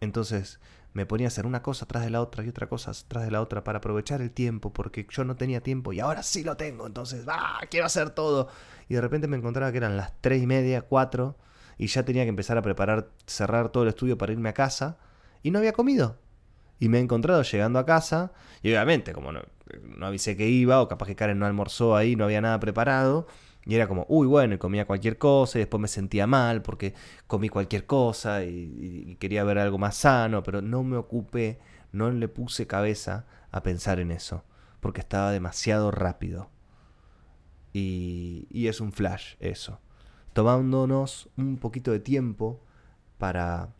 Entonces 0.00 0.60
me 0.96 1.04
ponía 1.04 1.26
a 1.26 1.28
hacer 1.28 1.44
una 1.44 1.62
cosa 1.62 1.84
tras 1.84 2.04
de 2.04 2.08
la 2.08 2.22
otra 2.22 2.42
y 2.42 2.48
otra 2.48 2.70
cosa 2.70 2.90
tras 3.06 3.22
de 3.22 3.30
la 3.30 3.42
otra 3.42 3.62
para 3.62 3.80
aprovechar 3.80 4.22
el 4.22 4.30
tiempo, 4.30 4.72
porque 4.72 5.06
yo 5.10 5.24
no 5.24 5.36
tenía 5.36 5.60
tiempo 5.60 5.92
y 5.92 6.00
ahora 6.00 6.22
sí 6.22 6.42
lo 6.42 6.56
tengo, 6.56 6.86
entonces, 6.86 7.26
¡ah! 7.28 7.60
Quiero 7.70 7.84
hacer 7.84 8.08
todo. 8.10 8.48
Y 8.88 8.94
de 8.94 9.02
repente 9.02 9.28
me 9.28 9.36
encontraba 9.36 9.70
que 9.72 9.76
eran 9.76 9.98
las 9.98 10.14
tres 10.22 10.42
y 10.42 10.46
media, 10.46 10.80
cuatro, 10.80 11.36
y 11.76 11.88
ya 11.88 12.02
tenía 12.06 12.22
que 12.22 12.30
empezar 12.30 12.56
a 12.56 12.62
preparar, 12.62 13.10
cerrar 13.26 13.68
todo 13.68 13.82
el 13.82 13.90
estudio 13.90 14.16
para 14.16 14.32
irme 14.32 14.48
a 14.48 14.54
casa, 14.54 14.96
y 15.42 15.50
no 15.50 15.58
había 15.58 15.74
comido. 15.74 16.16
Y 16.78 16.88
me 16.88 16.96
he 16.96 17.02
encontrado 17.02 17.42
llegando 17.42 17.78
a 17.78 17.84
casa, 17.84 18.32
y 18.62 18.70
obviamente, 18.70 19.12
como 19.12 19.32
no, 19.32 19.42
no 19.82 20.06
avisé 20.06 20.34
que 20.34 20.48
iba, 20.48 20.80
o 20.80 20.88
capaz 20.88 21.08
que 21.08 21.14
Karen 21.16 21.38
no 21.38 21.44
almorzó 21.44 21.94
ahí, 21.94 22.16
no 22.16 22.24
había 22.24 22.40
nada 22.40 22.58
preparado, 22.58 23.26
y 23.66 23.74
era 23.74 23.88
como, 23.88 24.06
uy, 24.08 24.28
bueno, 24.28 24.54
y 24.54 24.58
comía 24.58 24.86
cualquier 24.86 25.18
cosa 25.18 25.58
y 25.58 25.62
después 25.62 25.80
me 25.80 25.88
sentía 25.88 26.28
mal 26.28 26.62
porque 26.62 26.94
comí 27.26 27.48
cualquier 27.48 27.84
cosa 27.84 28.44
y, 28.44 29.16
quería 29.18 29.42
ver 29.42 29.58
algo 29.58 29.76
más 29.76 29.96
sano, 29.96 30.44
pero 30.44 30.62
no 30.62 30.84
me 30.84 30.96
ocupé, 30.96 31.58
no 31.90 32.10
le 32.12 32.28
puse 32.28 32.68
cabeza 32.68 33.26
a 33.50 33.64
pensar 33.64 33.98
en 33.98 34.12
eso, 34.12 34.44
porque 34.78 35.00
estaba 35.00 35.32
demasiado 35.32 35.90
rápido. 35.90 36.48
Y, 37.72 38.46
y 38.50 38.68
es 38.68 38.80
un 38.80 38.92
flash 38.92 39.34
eso, 39.40 39.80
tomándonos 40.32 41.28
un 41.36 41.58
poquito 41.58 41.90
de 41.90 41.98
tiempo 41.98 42.62
para, 43.18 43.70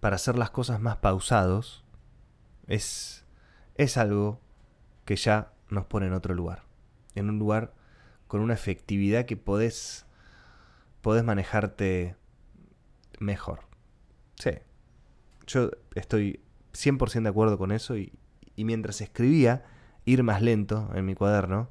para 0.00 0.16
hacer 0.16 0.36
las 0.36 0.50
cosas 0.50 0.78
más 0.78 0.98
pausados, 0.98 1.84
es, 2.66 3.24
es 3.76 3.96
algo 3.96 4.40
que 5.06 5.16
ya 5.16 5.52
nos 5.70 5.86
pone 5.86 6.06
en 6.06 6.12
otro 6.12 6.34
lugar. 6.34 6.64
En 7.14 7.30
un 7.30 7.38
lugar 7.38 7.72
con 8.32 8.40
una 8.40 8.54
efectividad 8.54 9.26
que 9.26 9.36
podés, 9.36 10.06
podés 11.02 11.22
manejarte 11.22 12.16
mejor. 13.18 13.66
Sí. 14.36 14.52
Yo 15.46 15.70
estoy 15.94 16.40
100% 16.72 17.24
de 17.24 17.28
acuerdo 17.28 17.58
con 17.58 17.72
eso 17.72 17.94
y, 17.98 18.10
y 18.56 18.64
mientras 18.64 19.02
escribía 19.02 19.66
ir 20.06 20.22
más 20.22 20.40
lento 20.40 20.90
en 20.94 21.04
mi 21.04 21.14
cuaderno, 21.14 21.68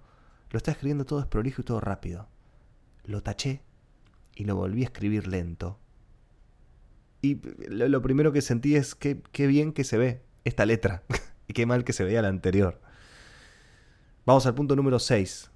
lo 0.52 0.58
estaba 0.58 0.74
escribiendo 0.74 1.04
todo 1.04 1.18
desprolijo 1.18 1.64
y 1.64 1.66
todo 1.66 1.80
rápido. 1.80 2.28
Lo 3.06 3.24
taché 3.24 3.64
y 4.36 4.46
lo 4.46 4.56
volví 4.56 4.84
a 4.84 4.86
escribir 4.86 5.28
lento. 5.28 5.80
Y 7.24 7.42
lo, 7.70 8.04
primero 8.04 8.32
que 8.32 8.44
sentí 8.44 8.76
es 8.76 8.94
que 8.94 9.24
qué 9.32 9.48
bien 9.48 9.74
que 9.74 9.84
se 9.84 9.98
ve 9.98 10.22
esta 10.44 10.68
letra 10.68 11.02
y 11.48 11.54
qué 11.54 11.66
mal 11.66 11.84
que 11.84 11.94
se 11.94 12.04
veía 12.04 12.22
la 12.22 12.28
anterior. 12.28 12.80
Vamos 14.28 14.46
al 14.46 14.54
punto 14.54 14.76
número 14.76 15.00
6, 15.00 15.51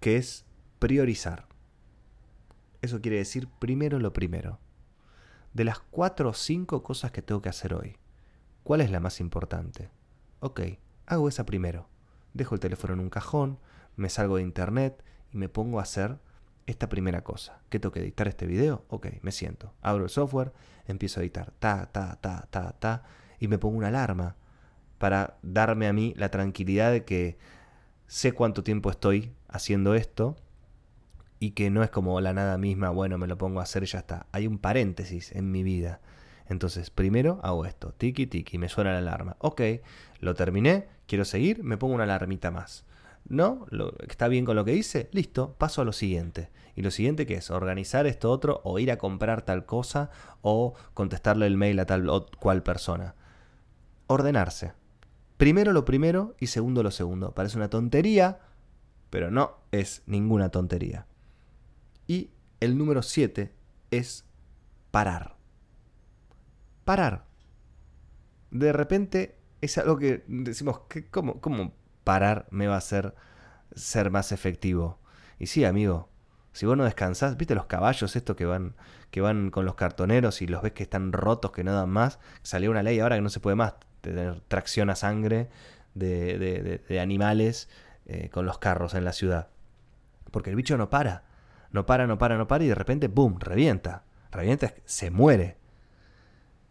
que 0.00 0.16
es 0.16 0.44
priorizar. 0.78 1.46
Eso 2.82 3.00
quiere 3.00 3.18
decir 3.18 3.48
primero 3.58 3.98
lo 3.98 4.12
primero. 4.12 4.60
De 5.52 5.64
las 5.64 5.78
cuatro 5.78 6.30
o 6.30 6.34
cinco 6.34 6.82
cosas 6.82 7.12
que 7.12 7.22
tengo 7.22 7.40
que 7.40 7.48
hacer 7.48 7.74
hoy, 7.74 7.96
¿cuál 8.62 8.80
es 8.80 8.90
la 8.90 9.00
más 9.00 9.20
importante? 9.20 9.90
Ok, 10.40 10.60
hago 11.06 11.28
esa 11.28 11.46
primero. 11.46 11.88
Dejo 12.34 12.54
el 12.54 12.60
teléfono 12.60 12.92
en 12.92 13.00
un 13.00 13.10
cajón, 13.10 13.58
me 13.96 14.10
salgo 14.10 14.36
de 14.36 14.42
internet 14.42 15.02
y 15.32 15.38
me 15.38 15.48
pongo 15.48 15.80
a 15.80 15.82
hacer 15.82 16.18
esta 16.66 16.88
primera 16.88 17.24
cosa. 17.24 17.60
¿Qué 17.70 17.78
tengo 17.78 17.92
que 17.92 18.00
editar 18.00 18.28
este 18.28 18.46
video? 18.46 18.84
Ok, 18.88 19.06
me 19.22 19.32
siento. 19.32 19.72
Abro 19.80 20.04
el 20.04 20.10
software, 20.10 20.52
empiezo 20.86 21.20
a 21.20 21.22
editar. 21.22 21.52
Ta, 21.58 21.90
ta, 21.90 22.16
ta, 22.20 22.46
ta, 22.50 22.72
ta. 22.72 23.04
Y 23.38 23.48
me 23.48 23.58
pongo 23.58 23.78
una 23.78 23.88
alarma 23.88 24.36
para 24.98 25.38
darme 25.42 25.86
a 25.86 25.92
mí 25.92 26.12
la 26.16 26.30
tranquilidad 26.30 26.90
de 26.90 27.04
que 27.04 27.38
sé 28.06 28.32
cuánto 28.32 28.62
tiempo 28.62 28.90
estoy 28.90 29.32
haciendo 29.56 29.94
esto 29.94 30.36
y 31.38 31.50
que 31.50 31.70
no 31.70 31.82
es 31.82 31.90
como 31.90 32.20
la 32.20 32.32
nada 32.32 32.58
misma, 32.58 32.90
bueno, 32.90 33.18
me 33.18 33.26
lo 33.26 33.36
pongo 33.36 33.60
a 33.60 33.64
hacer 33.64 33.82
y 33.82 33.86
ya 33.86 33.98
está. 33.98 34.26
Hay 34.32 34.46
un 34.46 34.58
paréntesis 34.58 35.32
en 35.32 35.50
mi 35.50 35.62
vida. 35.62 36.00
Entonces, 36.48 36.90
primero 36.90 37.40
hago 37.42 37.66
esto, 37.66 37.92
tiki 37.92 38.26
tiki, 38.26 38.58
me 38.58 38.68
suena 38.68 38.92
la 38.92 38.98
alarma. 38.98 39.36
Ok, 39.40 39.60
lo 40.20 40.34
terminé, 40.34 40.86
quiero 41.06 41.24
seguir, 41.24 41.62
me 41.62 41.76
pongo 41.76 41.94
una 41.94 42.04
alarmita 42.04 42.50
más. 42.50 42.84
¿No? 43.28 43.66
Lo, 43.70 43.98
¿Está 44.06 44.28
bien 44.28 44.44
con 44.44 44.54
lo 44.54 44.64
que 44.64 44.74
hice? 44.74 45.08
Listo, 45.10 45.56
paso 45.58 45.82
a 45.82 45.84
lo 45.84 45.92
siguiente. 45.92 46.50
¿Y 46.76 46.82
lo 46.82 46.92
siguiente 46.92 47.26
qué 47.26 47.34
es? 47.34 47.50
Organizar 47.50 48.06
esto 48.06 48.30
otro 48.30 48.60
o 48.62 48.78
ir 48.78 48.92
a 48.92 48.98
comprar 48.98 49.42
tal 49.42 49.66
cosa 49.66 50.10
o 50.42 50.74
contestarle 50.94 51.46
el 51.46 51.56
mail 51.56 51.80
a 51.80 51.86
tal 51.86 52.08
o 52.08 52.26
cual 52.38 52.62
persona. 52.62 53.16
Ordenarse. 54.06 54.74
Primero 55.36 55.72
lo 55.72 55.84
primero 55.84 56.36
y 56.38 56.46
segundo 56.46 56.84
lo 56.84 56.92
segundo. 56.92 57.32
Parece 57.32 57.56
una 57.56 57.68
tontería, 57.68 58.38
pero 59.16 59.30
no 59.30 59.56
es 59.72 60.02
ninguna 60.04 60.50
tontería. 60.50 61.06
Y 62.06 62.32
el 62.60 62.76
número 62.76 63.00
7 63.00 63.50
es 63.90 64.26
parar 64.90 65.36
parar. 66.86 67.26
De 68.50 68.72
repente 68.72 69.36
es 69.60 69.76
algo 69.76 69.98
que 69.98 70.24
decimos, 70.28 70.82
¿cómo, 71.10 71.40
¿cómo 71.42 71.74
parar 72.04 72.46
me 72.50 72.68
va 72.68 72.76
a 72.76 72.78
hacer 72.78 73.14
ser 73.74 74.10
más 74.10 74.32
efectivo? 74.32 75.00
Y 75.38 75.48
sí, 75.48 75.64
amigo, 75.64 76.08
si 76.52 76.64
vos 76.64 76.76
no 76.76 76.84
descansás, 76.84 77.36
¿viste 77.36 77.56
los 77.56 77.66
caballos 77.66 78.14
estos 78.14 78.36
que 78.36 78.46
van, 78.46 78.76
que 79.10 79.20
van 79.20 79.50
con 79.50 79.66
los 79.66 79.74
cartoneros 79.74 80.40
y 80.40 80.46
los 80.46 80.62
ves 80.62 80.72
que 80.72 80.84
están 80.84 81.12
rotos, 81.12 81.50
que 81.50 81.64
no 81.64 81.74
dan 81.74 81.90
más? 81.90 82.20
Salió 82.42 82.70
una 82.70 82.84
ley 82.84 83.00
ahora 83.00 83.16
que 83.16 83.22
no 83.22 83.30
se 83.30 83.40
puede 83.40 83.56
más 83.56 83.74
tener 84.00 84.40
tracción 84.42 84.88
a 84.88 84.94
sangre 84.94 85.50
de, 85.94 86.80
de, 86.88 87.00
animales 87.00 87.68
eh, 88.06 88.28
con 88.30 88.46
los 88.46 88.58
carros 88.58 88.94
en 88.94 89.04
la 89.04 89.12
ciudad. 89.12 89.48
Porque 90.30 90.50
el 90.50 90.56
bicho 90.56 90.76
no 90.76 90.90
para, 90.90 91.24
no 91.70 91.86
para, 91.86 92.06
no 92.06 92.18
para, 92.18 92.36
no 92.36 92.46
para 92.46 92.64
y 92.64 92.68
de 92.68 92.74
repente, 92.74 93.08
¡boom!, 93.08 93.38
revienta. 93.40 94.04
Revienta, 94.30 94.74
se 94.84 95.10
muere 95.10 95.56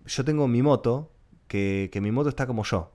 yo 0.06 0.24
tengo 0.24 0.48
mi 0.48 0.62
moto, 0.62 1.12
que, 1.48 1.90
mi 2.02 2.12
moto 2.12 2.30
está 2.30 2.48
como 2.48 2.64
yo. 2.64 2.92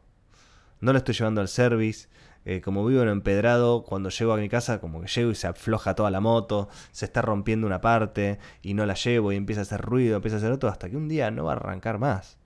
No 0.81 0.93
la 0.93 0.99
estoy 0.99 1.15
llevando 1.15 1.41
al 1.41 1.49
service. 1.49 2.09
Eh, 2.47 2.63
como 2.63 2.87
vivo 2.87 3.03
en 3.03 3.09
empedrado, 3.09 3.83
cuando 3.83 4.09
llego 4.09 4.33
a 4.33 4.39
mi 4.39 4.49
casa, 4.49 4.81
como 4.81 5.03
que 5.03 5.09
llego 5.09 5.31
y 5.31 5.35
se 5.35 5.47
afloja 5.47 5.95
toda 5.95 6.11
la 6.11 6.21
moto, 6.21 6.71
se 6.91 7.05
está 7.05 7.21
rompiendo 7.21 7.67
una 7.67 7.83
parte 7.83 8.39
y 8.63 8.73
no 8.73 8.87
la 8.87 8.95
llevo 8.95 9.31
y 9.31 9.37
empieza 9.37 9.61
a 9.61 9.63
hacer 9.63 9.83
ruido, 9.83 10.17
empieza 10.17 10.37
a 10.37 10.39
hacer 10.39 10.51
otro, 10.51 10.71
hasta 10.71 10.89
que 10.89 10.97
un 10.97 11.07
día 11.07 11.31
no 11.31 11.45
va 11.45 11.53
a 11.53 11.57
arrancar 11.57 11.99
más. 11.99 12.39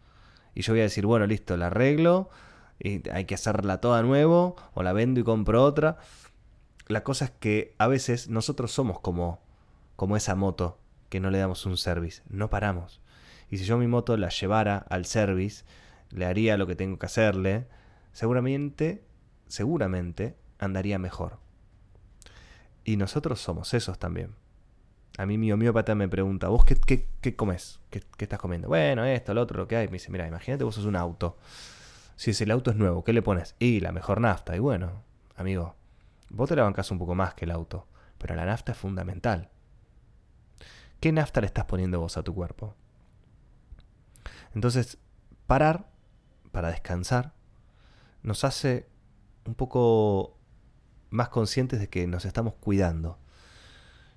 Y 0.52 0.62
yo 0.62 0.72
voy 0.72 0.80
a 0.80 0.84
decir, 0.84 1.06
bueno, 1.06 1.26
listo, 1.26 1.56
la 1.56 1.66
arreglo, 1.66 2.28
y 2.78 3.08
hay 3.10 3.24
que 3.24 3.34
hacerla 3.34 3.80
toda 3.80 4.02
nuevo, 4.02 4.56
o 4.74 4.82
la 4.82 4.92
vendo 4.92 5.20
y 5.20 5.24
compro 5.24 5.62
otra. 5.62 5.98
La 6.86 7.02
cosa 7.02 7.26
es 7.26 7.30
que 7.30 7.74
a 7.78 7.86
veces 7.86 8.28
nosotros 8.28 8.72
somos 8.72 9.00
como, 9.00 9.40
como 9.96 10.16
esa 10.16 10.34
moto 10.34 10.78
que 11.08 11.20
no 11.20 11.30
le 11.30 11.38
damos 11.38 11.64
un 11.66 11.76
service, 11.76 12.22
no 12.28 12.50
paramos. 12.50 13.00
Y 13.50 13.58
si 13.58 13.64
yo 13.64 13.78
mi 13.78 13.86
moto 13.86 14.16
la 14.16 14.30
llevara 14.30 14.78
al 14.90 15.06
service, 15.06 15.64
le 16.10 16.26
haría 16.26 16.56
lo 16.56 16.66
que 16.66 16.76
tengo 16.76 16.98
que 16.98 17.06
hacerle, 17.06 17.66
seguramente, 18.12 19.04
seguramente 19.46 20.36
andaría 20.58 20.98
mejor. 20.98 21.38
Y 22.84 22.96
nosotros 22.96 23.40
somos 23.40 23.74
esos 23.74 23.98
también. 23.98 24.34
A 25.16 25.26
mí 25.26 25.38
mi 25.38 25.52
homeópata 25.52 25.94
me 25.94 26.08
pregunta, 26.08 26.48
¿vos 26.48 26.64
qué, 26.64 26.76
qué, 27.20 27.36
comes? 27.36 27.80
¿Qué, 27.90 28.02
estás 28.18 28.38
comiendo? 28.38 28.68
Bueno, 28.68 29.04
esto, 29.04 29.32
lo 29.32 29.42
otro, 29.42 29.58
lo 29.58 29.68
que 29.68 29.76
hay. 29.76 29.86
Me 29.86 29.94
dice, 29.94 30.10
mira, 30.10 30.26
imagínate 30.26 30.64
vos 30.64 30.74
sos 30.74 30.84
un 30.84 30.96
auto. 30.96 31.36
Si 32.16 32.30
el 32.42 32.50
auto 32.50 32.70
es 32.70 32.76
nuevo, 32.76 33.04
¿qué 33.04 33.12
le 33.12 33.22
pones? 33.22 33.56
Y 33.58 33.80
la 33.80 33.92
mejor 33.92 34.20
nafta. 34.20 34.56
Y 34.56 34.58
bueno, 34.58 35.02
amigo, 35.36 35.74
vos 36.30 36.48
te 36.48 36.56
la 36.56 36.62
bancás 36.62 36.90
un 36.90 36.98
poco 36.98 37.14
más 37.14 37.34
que 37.34 37.44
el 37.44 37.50
auto. 37.50 37.86
Pero 38.18 38.34
la 38.34 38.44
nafta 38.44 38.72
es 38.72 38.78
fundamental. 38.78 39.50
¿Qué 41.00 41.12
nafta 41.12 41.40
le 41.40 41.46
estás 41.46 41.64
poniendo 41.66 42.00
vos 42.00 42.16
a 42.16 42.22
tu 42.22 42.34
cuerpo? 42.34 42.74
Entonces, 44.54 44.98
parar 45.46 45.90
para 46.52 46.68
descansar 46.68 47.34
nos 48.22 48.44
hace 48.44 48.88
un 49.44 49.54
poco 49.54 50.38
más 51.10 51.28
conscientes 51.28 51.80
de 51.80 51.88
que 51.88 52.06
nos 52.06 52.24
estamos 52.24 52.54
cuidando. 52.54 53.18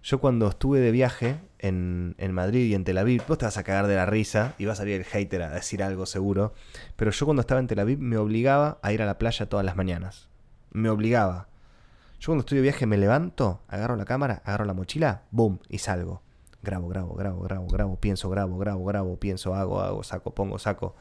Yo 0.08 0.22
cuando 0.22 0.48
estuve 0.48 0.80
de 0.80 0.92
viaje 0.92 1.38
en, 1.60 2.16
Madrid 2.32 2.68
y 2.68 2.76
en 2.76 2.86
Tel 2.86 2.98
Aviv, 2.98 3.24
vos 3.28 3.38
te 3.38 3.44
vas 3.44 3.58
a 3.58 3.64
cagar 3.64 3.88
de 3.88 3.96
la 3.98 4.06
risa 4.06 4.54
y 4.58 4.64
va 4.64 4.72
a 4.72 4.76
salir 4.78 4.96
el 4.96 5.04
hater 5.04 5.42
a 5.42 5.50
decir 5.50 5.84
algo 5.84 6.06
seguro, 6.06 6.54
pero 6.96 7.12
yo 7.12 7.26
cuando 7.26 7.42
estaba 7.42 7.60
en 7.60 7.68
Tel 7.68 7.80
Aviv 7.80 8.00
me 8.00 8.16
obligaba 8.16 8.80
a 8.82 8.94
ir 8.94 9.02
a 9.02 9.06
la 9.06 9.18
playa 9.18 9.50
todas 9.50 9.66
las 9.66 9.76
mañanas. 9.76 10.30
Me 10.72 10.90
obligaba. 10.90 11.50
Yo 12.22 12.28
cuando 12.28 12.44
estoy 12.44 12.56
de 12.60 12.62
viaje 12.62 12.86
me 12.86 12.96
levanto, 12.96 13.60
agarro 13.68 13.98
la 13.98 14.06
cámara, 14.06 14.42
agarro 14.46 14.64
la 14.64 14.74
mochila, 14.74 15.24
boom, 15.32 15.60
y 15.68 15.80
salgo. 15.80 16.22
Grabo, 16.64 16.88
grabo, 16.88 17.14
grabo, 17.14 17.42
grabo, 17.42 17.68
grabo, 17.68 18.00
pienso, 18.00 18.30
grabo, 18.30 18.58
grabo, 18.58 18.86
grabo, 18.86 19.20
pienso, 19.20 19.56
hago, 19.56 19.82
hago, 19.82 20.04
saco, 20.04 20.34
pongo, 20.34 20.58
saco. 20.58 20.96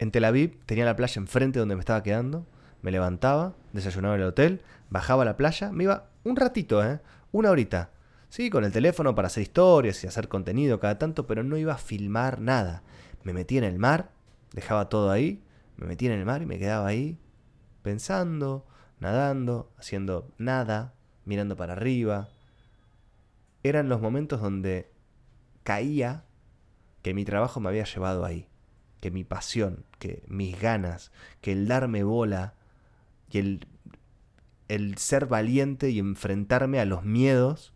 En 0.00 0.10
Tel 0.10 0.24
Aviv 0.24 0.58
tenía 0.66 0.84
la 0.84 0.96
playa 0.96 1.20
enfrente 1.20 1.60
donde 1.60 1.76
me 1.76 1.80
estaba 1.80 2.02
quedando. 2.02 2.44
Me 2.82 2.90
levantaba, 2.90 3.54
desayunaba 3.72 4.16
en 4.16 4.22
el 4.22 4.26
hotel, 4.26 4.62
bajaba 4.90 5.22
a 5.22 5.26
la 5.26 5.36
playa, 5.36 5.70
me 5.70 5.84
iba 5.84 6.08
un 6.24 6.34
ratito, 6.34 6.84
¿eh? 6.84 6.98
Una 7.34 7.50
horita. 7.50 7.90
Sí, 8.28 8.48
con 8.48 8.62
el 8.62 8.70
teléfono 8.70 9.16
para 9.16 9.26
hacer 9.26 9.42
historias 9.42 10.04
y 10.04 10.06
hacer 10.06 10.28
contenido 10.28 10.78
cada 10.78 10.98
tanto, 10.98 11.26
pero 11.26 11.42
no 11.42 11.56
iba 11.56 11.74
a 11.74 11.78
filmar 11.78 12.40
nada. 12.40 12.84
Me 13.24 13.32
metía 13.32 13.58
en 13.58 13.64
el 13.64 13.76
mar, 13.76 14.12
dejaba 14.52 14.88
todo 14.88 15.10
ahí, 15.10 15.42
me 15.76 15.88
metía 15.88 16.12
en 16.12 16.20
el 16.20 16.24
mar 16.24 16.42
y 16.42 16.46
me 16.46 16.60
quedaba 16.60 16.86
ahí 16.86 17.18
pensando, 17.82 18.64
nadando, 19.00 19.72
haciendo 19.78 20.30
nada, 20.38 20.94
mirando 21.24 21.56
para 21.56 21.72
arriba, 21.72 22.28
eran 23.64 23.88
los 23.88 24.00
momentos 24.00 24.40
donde 24.40 24.92
caía 25.64 26.22
que 27.02 27.14
mi 27.14 27.24
trabajo 27.24 27.58
me 27.58 27.68
había 27.68 27.82
llevado 27.82 28.24
ahí, 28.24 28.46
que 29.00 29.10
mi 29.10 29.24
pasión, 29.24 29.84
que 29.98 30.22
mis 30.28 30.60
ganas, 30.60 31.10
que 31.40 31.50
el 31.50 31.66
darme 31.66 32.04
bola 32.04 32.54
y 33.28 33.38
el, 33.38 33.66
el 34.68 34.96
ser 34.98 35.26
valiente 35.26 35.90
y 35.90 35.98
enfrentarme 35.98 36.80
a 36.80 36.84
los 36.84 37.04
miedos 37.04 37.72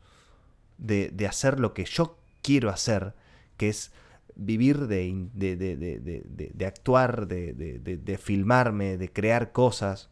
de, 0.78 1.10
de, 1.10 1.26
hacer 1.26 1.60
lo 1.60 1.74
que 1.74 1.84
yo 1.84 2.18
quiero 2.42 2.70
hacer, 2.70 3.14
que 3.56 3.68
es 3.68 3.92
vivir 4.36 4.86
de, 4.86 5.28
de, 5.34 6.52
de 6.54 6.66
actuar, 6.66 7.26
de 7.26 8.20
filmarme, 8.22 8.96
de 8.96 9.12
crear 9.12 9.52
cosas. 9.52 10.10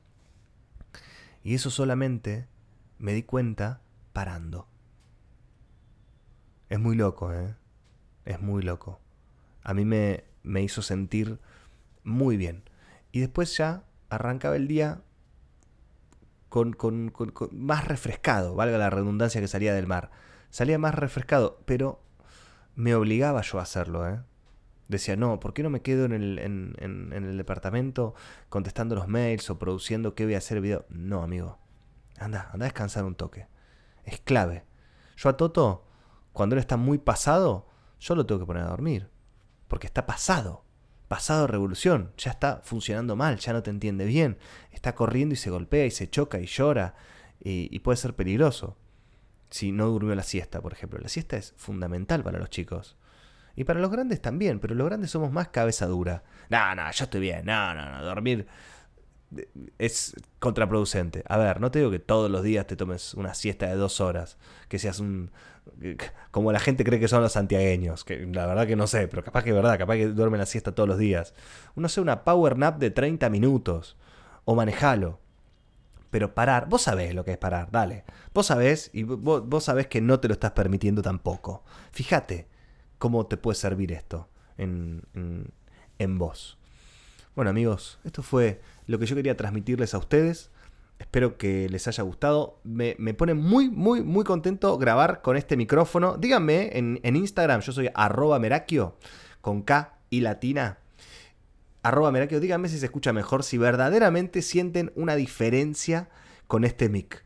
Y 1.45 1.55
eso 1.55 1.71
solamente 1.71 2.49
me 2.99 3.13
di 3.13 3.23
cuenta 3.23 3.81
parando. 4.13 4.69
Es 6.69 6.81
muy 6.81 6.97
loco, 6.97 7.33
¿eh? 7.33 7.55
Es 8.25 8.41
muy 8.41 8.63
loco. 8.63 9.01
A 9.63 9.73
mí 9.73 9.85
me, 9.85 10.25
me 10.43 10.63
hizo 10.63 10.83
sentir 10.83 11.39
muy 12.03 12.37
bien. 12.37 12.65
Y 13.13 13.21
después 13.21 13.57
ya 13.57 13.85
arrancaba 14.09 14.57
el 14.57 14.67
día 14.67 15.03
con, 16.57 16.73
con, 16.73 17.11
con, 17.11 17.51
más 17.53 17.87
refrescado, 17.87 18.55
valga 18.55 18.79
la 18.79 18.89
redundancia 18.89 19.43
que 19.43 19.47
salía 19.47 19.75
del 19.75 19.87
mar. 19.87 20.11
Salía 20.49 20.79
más 20.79 20.95
refrescado, 20.95 21.61
pero 21.67 22.01
me 22.75 22.95
obligaba 22.95 23.43
yo 23.43 23.59
a 23.59 23.63
hacerlo, 23.63 24.09
¿eh? 24.09 24.23
Decía, 24.89 25.17
no, 25.17 25.39
¿por 25.39 25.53
qué 25.53 25.63
no 25.63 25.69
me 25.69 25.83
quedo 25.83 26.07
en 26.07 26.13
el, 26.13 26.39
en, 26.39 26.75
en, 26.79 27.13
el 27.13 27.37
departamento 27.37 28.15
contestando 28.49 28.95
los 28.95 29.07
mails 29.07 29.51
o 29.51 29.59
produciendo 29.59 30.15
qué 30.15 30.25
voy 30.25 30.35
a 30.35 30.39
hacer 30.39 30.63
video? 30.63 30.87
No, 30.89 31.23
amigo. 31.23 31.59
Anda, 32.19 32.49
anda 32.51 32.65
a 32.65 32.69
descansar 32.69 33.05
un 33.05 33.17
toque. 33.17 33.49
Es 34.05 34.19
clave. 34.21 34.65
Yo 35.19 35.29
a 35.29 35.37
Toto, 35.37 35.85
cuando 36.33 36.55
él 36.55 36.61
está 36.61 36.79
muy 36.79 36.97
pasado, 36.97 37.69
yo 38.01 38.15
lo 38.15 38.25
tengo 38.25 38.41
que 38.41 38.47
poner 38.47 38.63
a 38.63 38.71
dormir. 38.71 39.11
Porque 39.69 39.89
está 39.89 40.07
pasado. 40.07 40.65
Pasado 41.09 41.47
revolución. 41.47 42.13
Ya 42.19 42.31
está 42.31 42.61
funcionando 42.65 43.17
mal, 43.17 43.39
ya 43.39 43.53
no 43.53 43.63
te 43.63 43.71
entiende 43.71 44.05
bien. 44.05 44.39
Está 44.73 44.95
corriendo 44.95 45.35
y 45.35 45.37
se 45.37 45.51
golpea 45.51 45.87
y 45.87 45.91
se 45.91 46.11
choca 46.11 46.39
y 46.39 46.47
llora. 46.47 46.95
Y, 47.41 47.69
y 47.71 47.79
puede 47.81 47.97
ser 47.97 48.15
peligroso. 48.15 48.77
Si 49.51 49.73
no 49.73 49.89
durmió 49.89 50.15
la 50.15 50.23
siesta, 50.23 50.61
por 50.61 50.73
ejemplo. 50.73 50.99
La 50.99 51.09
siesta 51.09 51.37
es 51.37 51.55
fundamental 51.57 52.23
para 52.23 52.39
los 52.39 52.51
chicos. 52.51 52.97
Y 53.55 53.65
para 53.65 53.81
los 53.81 53.91
grandes 53.91 54.21
también, 54.21 54.61
pero 54.61 54.75
los 54.75 54.87
grandes 54.87 55.11
somos 55.11 55.33
más 55.33 55.49
cabeza 55.49 55.87
dura. 55.87 56.25
No, 56.51 56.75
no, 56.75 56.91
yo 56.91 57.05
estoy 57.05 57.21
bien. 57.21 57.47
No, 57.47 57.75
no, 57.75 57.91
no. 57.91 58.05
Dormir 58.05 58.47
es 59.79 60.15
contraproducente. 60.39 61.25
A 61.29 61.37
ver, 61.39 61.61
no 61.61 61.71
te 61.71 61.81
digo 61.81 61.91
que 61.91 61.99
todos 61.99 62.31
los 62.31 62.43
días 62.43 62.67
te 62.67 62.77
tomes 62.77 63.15
una 63.15 63.35
siesta 63.35 63.67
de 63.67 63.75
dos 63.75 64.01
horas, 64.01 64.39
que 64.69 64.79
seas 64.79 65.01
un... 65.01 65.31
como 66.31 66.53
la 66.53 66.61
gente 66.61 66.85
cree 66.85 67.01
que 67.01 67.09
son 67.09 67.23
los 67.23 67.33
santiagueños, 67.33 68.05
que 68.05 68.27
la 68.27 68.47
verdad 68.47 68.67
que 68.67 68.77
no 68.77 68.87
sé, 68.87 69.09
pero 69.09 69.23
capaz 69.25 69.43
que 69.43 69.51
es 69.51 69.57
verdad, 69.57 69.79
capaz 69.79 69.97
que 69.97 70.09
duermen 70.09 70.41
la 70.41 70.47
siesta 70.47 70.75
todos 70.75 70.89
los 70.89 70.99
días. 70.99 71.35
Uno 71.75 71.89
sé, 71.89 72.01
una 72.01 72.25
power 72.25 72.57
nap 72.57 72.79
de 72.79 72.91
30 72.91 73.29
minutos, 73.31 73.97
o 74.45 74.55
manejalo. 74.55 75.21
Pero 76.11 76.35
parar, 76.35 76.69
vos 76.69 76.83
sabés 76.83 77.15
lo 77.15 77.25
que 77.25 77.33
es 77.33 77.39
parar, 77.39 77.71
dale. 77.71 78.05
Vos 78.33 78.47
sabés 78.47 78.91
y 78.93 79.03
vos, 79.03 79.47
vos 79.47 79.65
sabés 79.65 79.87
que 79.89 80.01
no 80.01 80.21
te 80.21 80.29
lo 80.29 80.35
estás 80.35 80.53
permitiendo 80.53 81.03
tampoco. 81.03 81.65
Fíjate, 81.93 82.47
cómo 82.99 83.27
te 83.27 83.37
puede 83.37 83.57
servir 83.57 83.93
esto 83.93 84.29
en, 84.57 85.03
en, 85.99 86.19
vos. 86.19 86.59
Bueno 87.35 87.51
amigos, 87.51 87.99
esto 88.05 88.23
fue 88.23 88.61
lo 88.87 88.99
que 88.99 89.07
yo 89.07 89.17
quería 89.17 89.37
transmitirles 89.37 89.95
a 89.95 89.99
ustedes. 89.99 90.51
Espero 90.99 91.37
que 91.37 91.69
les 91.69 91.87
haya 91.89 92.03
gustado. 92.03 92.59
Me, 92.65 92.95
pone 93.15 93.35
muy, 93.35 93.69
muy, 93.69 94.03
muy 94.03 94.25
contento 94.25 94.77
grabar 94.79 95.21
con 95.23 95.37
este 95.37 95.57
micrófono. 95.57 96.17
Díganme 96.17 96.71
en, 96.79 97.17
Instagram, 97.17 97.61
yo 97.61 97.73
soy 97.73 97.91
arroba 97.95 98.39
merakio, 98.39 98.97
con 99.41 99.63
K 99.63 99.99
y 100.09 100.21
latina. 100.21 100.79
Arroba 101.83 102.11
merakio, 102.11 102.41
díganme 102.41 102.69
si 102.69 102.79
se 102.79 102.87
escucha 102.87 103.13
mejor, 103.13 103.45
si 103.45 103.59
verdaderamente 103.59 104.43
sienten 104.43 104.91
una 104.97 105.17
diferencia 105.17 106.09
con 106.47 106.65
este 106.65 106.89
mic. 106.89 107.25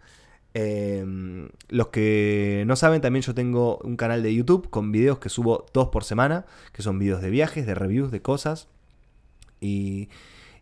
Em, 0.53 1.49
los 1.69 1.89
que 1.89 2.65
no 2.67 2.75
saben, 2.75 3.01
también 3.01 3.23
yo 3.23 3.35
tengo 3.35 3.79
un 3.85 3.97
canal 3.97 4.23
de 4.25 4.35
YouTube 4.35 4.69
con 4.69 4.91
videos 4.91 5.21
que 5.21 5.29
subo 5.29 5.67
dos 5.73 5.89
por 5.89 6.03
semana, 6.03 6.45
que 6.73 6.83
son 6.83 6.99
videos 6.99 7.23
de 7.23 7.31
viajes, 7.31 7.67
de 7.67 7.75
reviews, 7.77 8.11
de 8.11 8.21
cosas. 8.21 8.69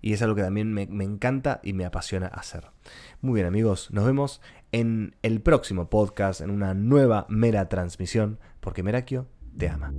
Y, 0.00 0.12
es 0.12 0.22
algo 0.22 0.34
que 0.34 0.42
también 0.42 0.72
me, 0.72 0.86
me, 0.86 1.04
encanta 1.04 1.60
y 1.62 1.72
me 1.72 1.84
apasiona 1.84 2.26
hacer. 2.28 2.66
Muy 3.20 3.34
bien 3.34 3.46
amigos, 3.46 3.90
nos 3.90 4.04
vemos 4.04 4.40
en 4.72 5.16
el 5.22 5.40
próximo 5.40 5.90
podcast, 5.90 6.40
en 6.40 6.50
una 6.50 6.74
nueva 6.74 7.26
mera 7.28 7.68
transmisión, 7.68 8.38
porque 8.60 8.82
Merakio 8.82 9.26
te 9.56 9.68
ama. 9.68 9.92